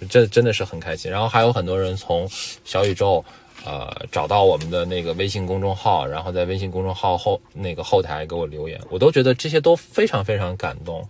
[0.09, 1.11] 这真的是很开心。
[1.11, 2.29] 然后还有很多人从
[2.65, 3.25] 小宇宙
[3.65, 11.07] 呃找到我们的那个微信公众号，然后在微信公众号后那个后台给我留言，我都觉得这些都非常非常感动。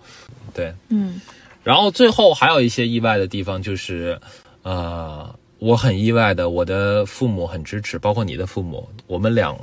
[0.54, 1.20] 对，嗯。
[1.64, 4.20] 然后最后还有一些意外的地方就是。
[4.64, 9.58] 呃，我很意外的，我的父母很支持，包括你的父母，我们两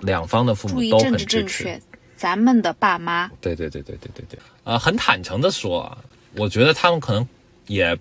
[0.00, 1.80] 两方的父母都很支持。
[2.16, 5.96] 咱们的爸妈，对对对对对对对，呃，很坦诚的说，
[6.34, 7.28] 我觉得他们可能
[7.68, 7.96] 也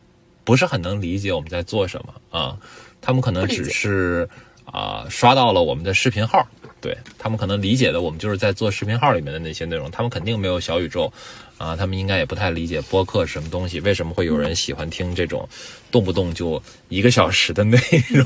[0.48, 2.58] 不是很能理解我们在做什么啊，
[3.02, 4.26] 他们可能只是
[4.64, 6.48] 啊刷到了我们的视频号。
[6.80, 11.12] 对他们可能理解的，我们就是在做视频号里面的那些内容，他们肯定没有小宇宙，
[11.58, 15.50] 啊，他们应该也不太理解播客是什么东西，为什么会有人喜欢听这种
[15.92, 17.78] 动不动就一个小时的内
[18.08, 18.26] 容？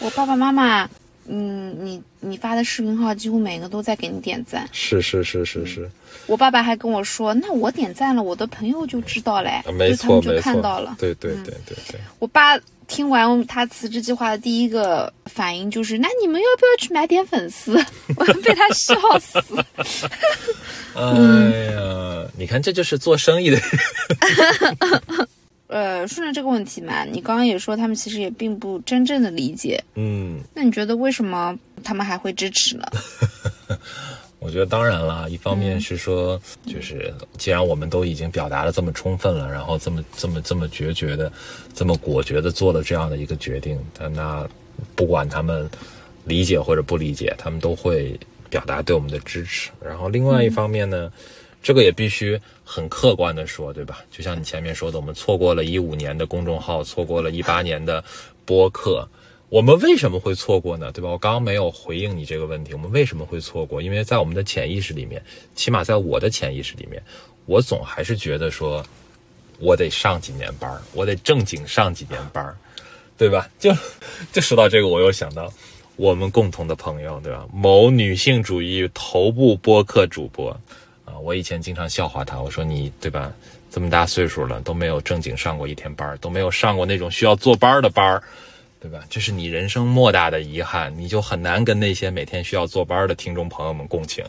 [0.00, 0.86] 我爸爸妈妈，
[1.26, 5.90] 嗯，你你发的视频号几乎每个都在给你点赞，是是是是是。
[6.26, 12.00] 我爸爸还跟我说，那我点赞了，我的朋友就知道嘞，没错就看到了，对对对对对。
[12.18, 12.58] 我爸。
[12.86, 17.82] 听完他辞职计划的第一个反应就是：那你们要不要去买点粉丝？
[18.14, 19.40] 我被他笑死。
[20.94, 21.02] 哎
[21.72, 23.58] 呀，你看，这就是做生意的。
[25.74, 29.82] 呃，顺着这个问题嘛，你刚刚也说他们其实也并不真正的理解。
[29.96, 32.84] 嗯，那你觉得为什么他们还会支持呢？
[34.38, 41.32] 我觉得当然了，一方面是说，就是既然我们都已经表达的这么充分了，然后这么这么这么决绝的，
[41.74, 43.76] 这么果决的做了这样的一个决定，
[44.12, 44.48] 那
[44.94, 45.68] 不管他们
[46.24, 48.16] 理解或者不理解，他们都会
[48.48, 49.70] 表达对我们的支持。
[49.84, 51.10] 然后另外一方面呢，
[51.64, 54.04] 这个也必须很客观的说，对吧？
[54.10, 58.04] 就像你前面说的，我们错过了一五年的公众号，错过了一八年的
[58.44, 59.08] 播客。
[59.48, 60.92] 我们为什么会错过呢？
[60.92, 61.08] 对吧？
[61.08, 62.74] 我刚刚没有回应你这个问题。
[62.74, 63.80] 我们为什么会错过？
[63.80, 67.02] 因为在我们的潜意识里面，起码在我的潜意识里面，
[67.46, 68.84] 我总还是觉得说，
[69.58, 72.54] 我得上几年班我得正经上几年班
[73.16, 73.48] 对吧？
[73.58, 73.72] 就
[74.34, 75.50] 就说到这个，我又想到
[75.96, 77.46] 我们共同的朋友，对吧？
[77.54, 80.54] 某女性主义头部播客主播
[81.04, 83.32] 啊，我以前经常笑话他，我说你对吧？
[83.70, 88.22] 这么大岁数了都没有正经上过一天班都没有上过那种需要坐班的班
[88.80, 89.02] 对吧？
[89.08, 94.24] 这是你人生莫大的遗憾，你就很难跟那些每天需要坐班的听众朋友们共情。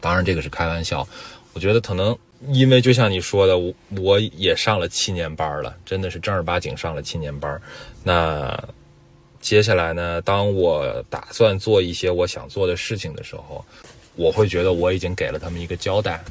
[0.00, 1.06] 当然，这个是开玩笑。
[1.54, 2.16] 我觉得可能
[2.48, 7.60] 因为就像你说的，我我也上了七年班了，真的是正儿八经上了七年班。
[8.02, 8.60] 那
[9.40, 10.20] 接下来呢？
[10.22, 13.64] 当我打算做一些我想做的事情的时候，
[14.16, 16.22] 我会觉得我已经给了他们一个交代。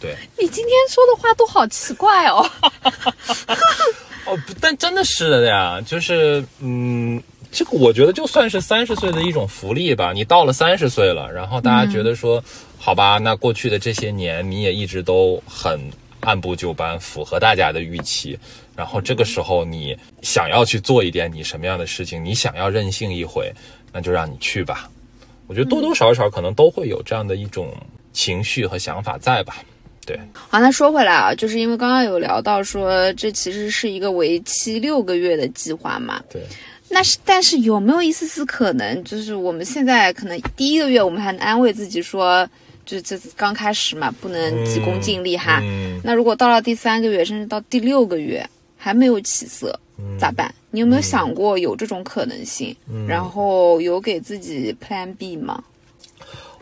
[0.00, 2.44] 对你今天说的话都好奇怪哦。
[4.26, 10.12] 哦，不，但真的是的呀，就是，嗯，这个我觉得就算是三十岁的一种福利吧。
[10.12, 12.42] 你到了三十岁了，然后大家觉得说，
[12.76, 15.80] 好吧，那过去的这些年你也一直都很
[16.20, 18.38] 按部就班，符合大家的预期。
[18.76, 23.50] 然后这个时候你想要去做一点你什么样的事情，你想要任性一回，
[23.92, 24.90] 那就让你去吧。
[25.48, 27.74] 我觉得多多少少可能都会有这样的一种
[28.12, 29.56] 情绪和想法在吧。
[30.06, 36.22] 对，好，那说回来啊，就是因为刚刚有聊到说，这其实是一个为期六个月的计划嘛。
[36.30, 36.40] 对，
[36.88, 42.48] 那是，但是有没有一丝丝可能，就是我们现在可能第一个月我们还能安慰自己说，
[42.86, 45.62] 就这刚开始嘛，不能急功近利哈。
[46.02, 49.78] 那如果到了第三个月，甚至到第六个月还没有起色，
[50.18, 50.54] 咋办？
[50.70, 52.76] 你有没有想过有这种可能性？
[53.06, 55.62] 然后有给自己 Plan B 吗？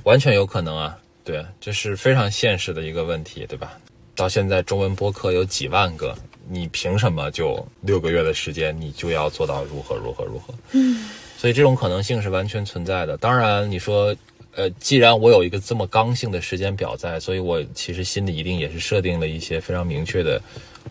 [0.04, 3.78] 完全有可能啊，对，这是非常现实的一个问题，对吧？
[4.14, 6.16] 到现在中文播客有几万个，
[6.48, 10.54] 你凭什么就六个月的时间你就要做到如何如何如何？
[10.72, 13.16] 嗯，所以这种可能性是完全存在的。
[13.16, 14.14] 当然，你说。
[14.58, 20.40] 呃，既然我有一个这么刚性的时间表在，所以我其实心里一定也是设定了一些非常明确的，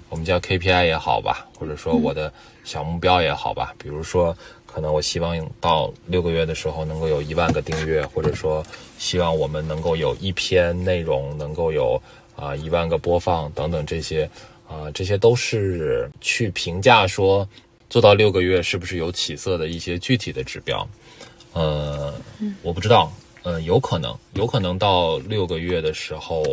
[0.09, 2.31] 我们叫 KPI 也好吧，或者说我的
[2.63, 3.73] 小目标也好吧。
[3.77, 4.35] 比如说，
[4.65, 8.65] 可能我希望到六个月的时候能够有一万个订阅，或者说
[8.97, 12.01] 希望我们能够有一篇内容能够有
[12.35, 14.29] 啊一万个播放等等这些
[14.67, 17.47] 啊，这些都是去评价说
[17.89, 20.87] 做到六个月是不是有起色的一些具体的指标。
[21.53, 22.13] 呃，
[22.61, 23.11] 我不知道。
[23.47, 26.43] 嗯，有可能，有可能到六个月的时候，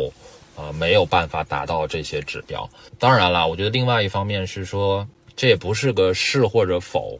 [0.55, 2.69] 啊，没有办法达到这些指标。
[2.99, 7.19] 当然了，我觉得另外一方面是说，这也不是个是或者否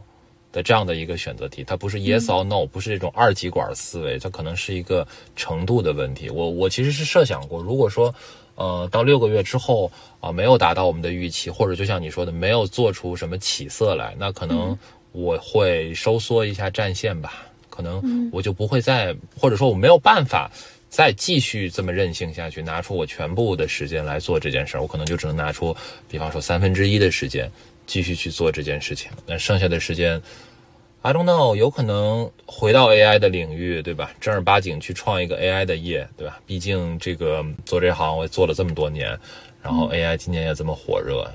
[0.52, 6.30] 的这样的一个选择题，它不是 yes or no，不是这种二极管思维，它可能是一个程度的问题。
[6.30, 8.14] 我我其实是设想过，如果说，
[8.56, 14.78] 呃，到六个月之后啊，没有达到我们的预期，或者就像你说的，没有做出什么起色来，那可能
[15.12, 17.48] 我会收缩一下战线吧。
[17.68, 20.52] 可能我就不会再，或者说我没有办法
[20.94, 24.82] 再继续这么任性下去，拿出我全部的时间来做这件事儿。
[24.82, 25.76] 我可能就只能拿出，
[26.08, 27.50] 比方说三分之一的时间
[27.88, 29.10] 继续去做这件事情。
[29.26, 30.22] 那剩下的时间
[31.02, 34.12] ，I don't know，有可能回到 AI 的领域，对吧？
[34.22, 36.40] 正儿八经去创一个 AI 的业，对吧？
[36.46, 39.18] 毕竟这个做这行我做了这么多年，
[39.64, 41.28] 然后 AI 今年也这么火热，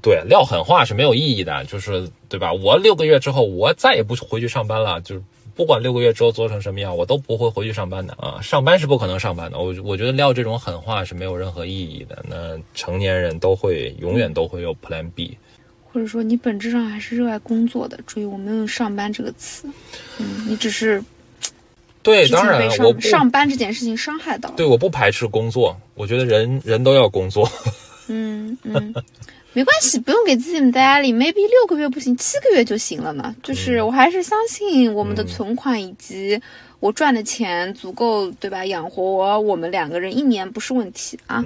[0.00, 2.50] 对，撂狠话是没有意义的，就是对吧？
[2.54, 5.22] 我六个月之后我再也不回去上班了，就。
[5.54, 8.40] 不管六个月之后做成什么样，我都不会回去上班的啊！
[8.42, 9.58] 上班是不可能上班的。
[9.58, 12.24] 我我觉得撂这种狠话是没有任何意义的。
[12.28, 15.36] 那成年人都会永远都会有 Plan B，
[15.92, 17.98] 或者说你本质上还是热爱工作的。
[18.06, 19.68] 注意，我没有用上班这个词。
[20.18, 21.02] 嗯，你只是
[22.02, 24.50] 对，当然我上班这件事情伤害到。
[24.56, 27.48] 对，我不排斥工作，我觉得人人都要工作。
[28.08, 28.94] 嗯 嗯。
[29.54, 31.12] 没关系，不用给自己那么大压力。
[31.12, 33.34] maybe 六个月不行，七个月就行了呢。
[33.40, 36.38] 就是我还是相信我们的存款以及
[36.80, 38.66] 我赚的钱足够，对吧？
[38.66, 41.42] 养活我们两个人一年不是问题啊。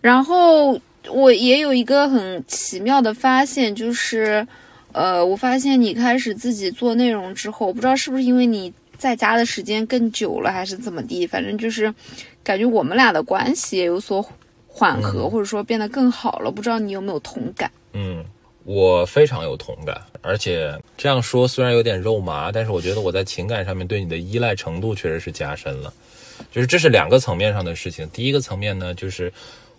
[0.00, 4.46] 然后我也有一个很奇妙的发现，就是，
[4.92, 11.94] 呃，我发现你开始自己做内容之后，我不知道是不是因为你在家的时间更久了，还是怎么地，反正就是
[12.42, 14.26] 感觉我们俩的关系也有所。
[14.74, 17.70] 缓和或者说变得更好了，不知道你有没有同感？
[17.92, 18.24] 嗯，
[18.64, 25.92] 我非常有同感，而且这样说虽然有点肉麻，但是我觉得我在情感上面对你的依赖程度确实是加深了。
[26.50, 28.08] 就是这是两个层面上的事情。
[28.08, 29.30] 第一个层面呢，就是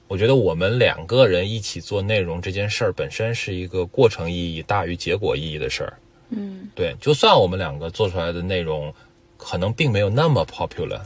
[0.08, 5.94] 我觉得我们两个人一起做内容这件事儿本身是一个过程意义大于结果意义的事儿。
[6.30, 8.94] 嗯，对，就算我们两个做出来的内容
[9.38, 11.02] 可能并没有那么 popular，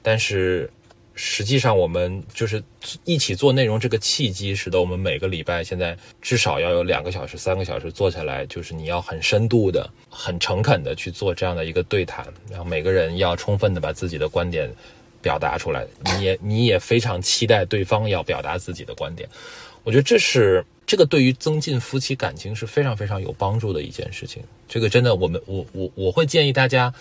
[0.00, 0.70] 但是。
[1.14, 2.62] 实际上，我们就是
[3.04, 14.70] 一起做内容这个契机，使得我们每个礼拜现在至少要有两个小时、三个小时坐下来，就是你要很深度的、很诚恳的去做这样的一个对谈，然后每个人要充分的把自己的观点
[15.20, 15.86] 表达出来，
[16.16, 19.28] 你也你也非常期待对方要表达自己的观点。
[19.84, 24.42] 我觉得这是这个对于增进夫妻感情是非常非常有帮助的一件事情。
[24.68, 26.94] 这个真的，我们我我我会建议大家。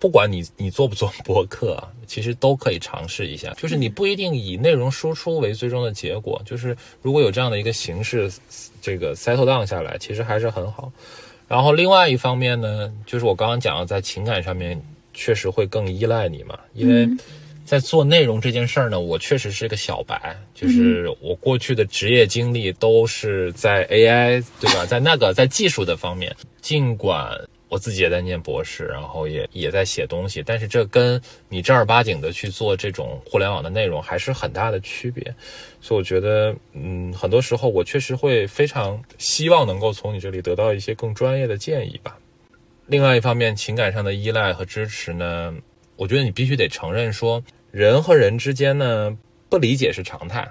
[0.00, 3.52] 不管你你做不做博客，其实都可以尝试一下。
[3.52, 8.32] 就是你不一定以内容输出为最终的结果，就是如果有这样的一个形式，
[8.80, 10.90] 这个 settle down 下来，其实还是很好。
[11.46, 14.80] 然后另外一方面呢，就是我刚刚讲的，在情感上面
[15.12, 17.06] 确实会更依赖你嘛，因为
[17.66, 27.38] 在做内容这件事儿呢，我确实是个小白，就是我过去的职业经历都是在 AI 对吧，在那个在技术的方面，尽管。
[27.70, 31.18] 我自己也在念博士，然后也也在写东西，但是这跟
[31.48, 35.22] 你正儿八经的去做这种互联网的内容还是很大的区别，
[35.80, 42.18] 所以我觉得，嗯，很多时候我确实会非常希望能够从你这里得到一些更专业的建议吧。
[42.86, 45.54] 另外一方面，情感上的依赖和支持呢，
[45.94, 47.40] 我觉得你必须得承认说，
[47.70, 49.16] 人和人之间呢，
[49.48, 50.48] 不理解是常态，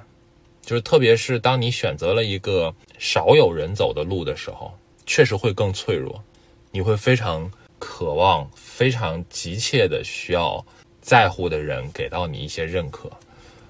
[0.62, 4.74] 就是特别是当你选择了一个少有人走的路的时候，
[5.06, 6.24] 确实会更脆弱。
[6.72, 10.64] 你会非常渴望、非常急切的需要
[11.02, 13.10] 在乎的人给到你一些认可，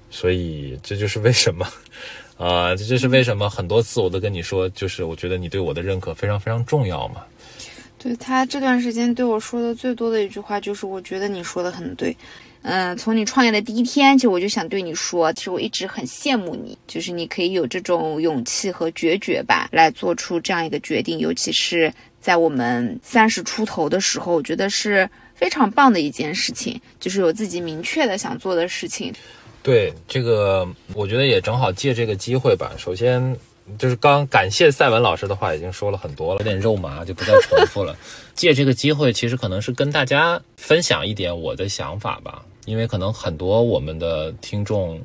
[0.10, 1.66] 所以这就是为什么，
[2.38, 7.24] 啊，这就是为什么很多次我都跟你说，就是我觉得你对我的认可非常非常重要嘛。
[7.98, 12.16] 对他这段时间对我说的最多的一句话就是，我觉得你说的很对。
[12.62, 21.94] 嗯，从你创业的第一天，其实我就想对你说，其实我一直很羡慕你，就是你可以有这种勇气和决绝吧，来做出这样一个决定，尤其是。
[22.22, 29.14] 在我们三十出头的时候，我觉得是非常棒的一件事情，就是有自己明确的想做的事情。
[29.62, 32.72] 对这个，我觉得也正好借这个机会吧。
[32.78, 33.36] 首先
[33.78, 37.96] 就是刚感谢赛文老师的话已经说了很多了，有点肉麻，就不再重复了。
[38.34, 45.00] 借这个机会，其实可能是跟大家分享一点我的想法吧，因为可能很多我们的听众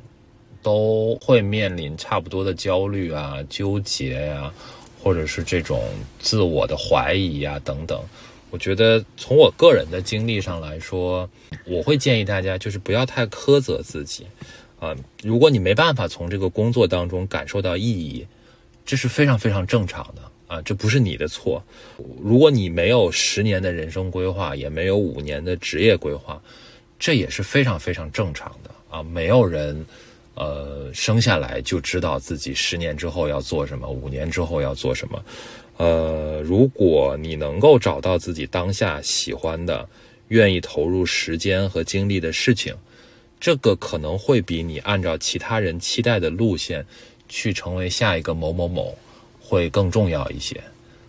[0.63, 4.51] 都会面临差不多的焦虑啊、纠结呀、
[5.05, 5.87] 或者是这种
[6.17, 8.01] 自我的怀疑呀等等。
[8.49, 11.29] 我觉得从我个人的经历上来说，
[11.67, 14.25] 我会建议大家就是不要太苛责自己，
[14.79, 18.25] 啊，如果你没办法从这个工作当中感受到意义，
[18.83, 21.61] 这是非常非常正常的啊，这不是你的错。
[22.19, 26.41] 如果你没有十年的人生规划，也没有五年的职业规划，
[26.97, 29.03] 这也是非常非常正常的啊。
[29.03, 29.85] 没有人，
[30.35, 35.23] 呃，生下来就知道自己十年之后要做什么，五年之后要做什么。
[35.77, 39.87] 呃，如果你能够找到自己当下喜欢的、
[40.27, 42.75] 愿意投入时间和精力的事情，
[43.39, 46.85] 这个可能会比你按照其他人期待的路线
[47.27, 48.97] 去成为下一个某某某
[49.41, 50.61] 会更重要一些。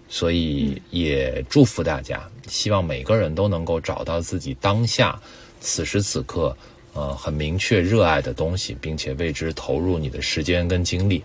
[0.08, 5.20] 所以也祝福大家，希望每个人都能够找到自己当下
[5.60, 6.56] 此时此刻
[6.96, 11.22] 呃很明确热爱的东西，并且为之投入你的时间跟精力。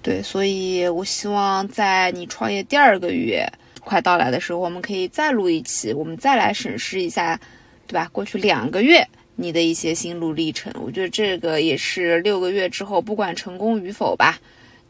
[0.00, 3.46] 对，所以我希望在你创业第二个月
[3.84, 7.38] 快到来的时候，我们可以再录一期，我们再来审视一下，
[7.86, 8.08] 对吧？
[8.12, 14.38] 过去两个月你的一些心路历程，我觉得这个也是六个月之后，不管成功与否吧，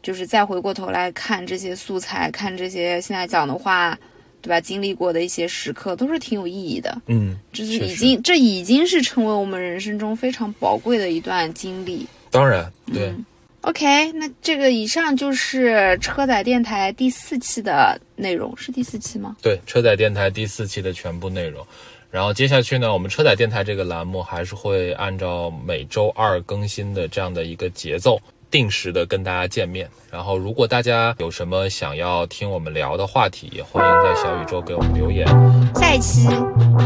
[0.01, 3.97] 就是再回过头来看这些素材，看这些现在讲的话，
[4.43, 4.61] 对吧？
[4.61, 7.01] 经历过的一些时刻，都是挺有意义的。
[7.07, 12.05] 嗯，这是已经，这已经是成为我们人生中非常宝贵的一段经历。
[12.29, 13.07] 当然，对。
[13.07, 13.25] 嗯
[13.63, 19.37] OK，那这个以上就是车载电台第四期的内容，是第四期吗？
[19.41, 21.65] 对，车载电台第四期的全部内容。
[22.11, 28.19] 然后接下去呢，我们车载电台这个栏目还是会按照每周二更新的这样的一个节奏，
[28.53, 29.89] 定时的跟大家见面。
[30.11, 35.27] 然后，如果大家有什么想要听我们聊的话题，也欢迎在小宇宙给我们留言。
[35.73, 36.29] 下一期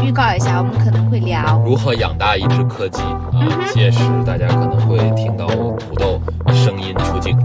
[0.02, 6.18] 预告一下，我们可能会聊如何养大一只柯基啊，届时大家可能会听到土豆
[6.54, 7.38] 声音出镜。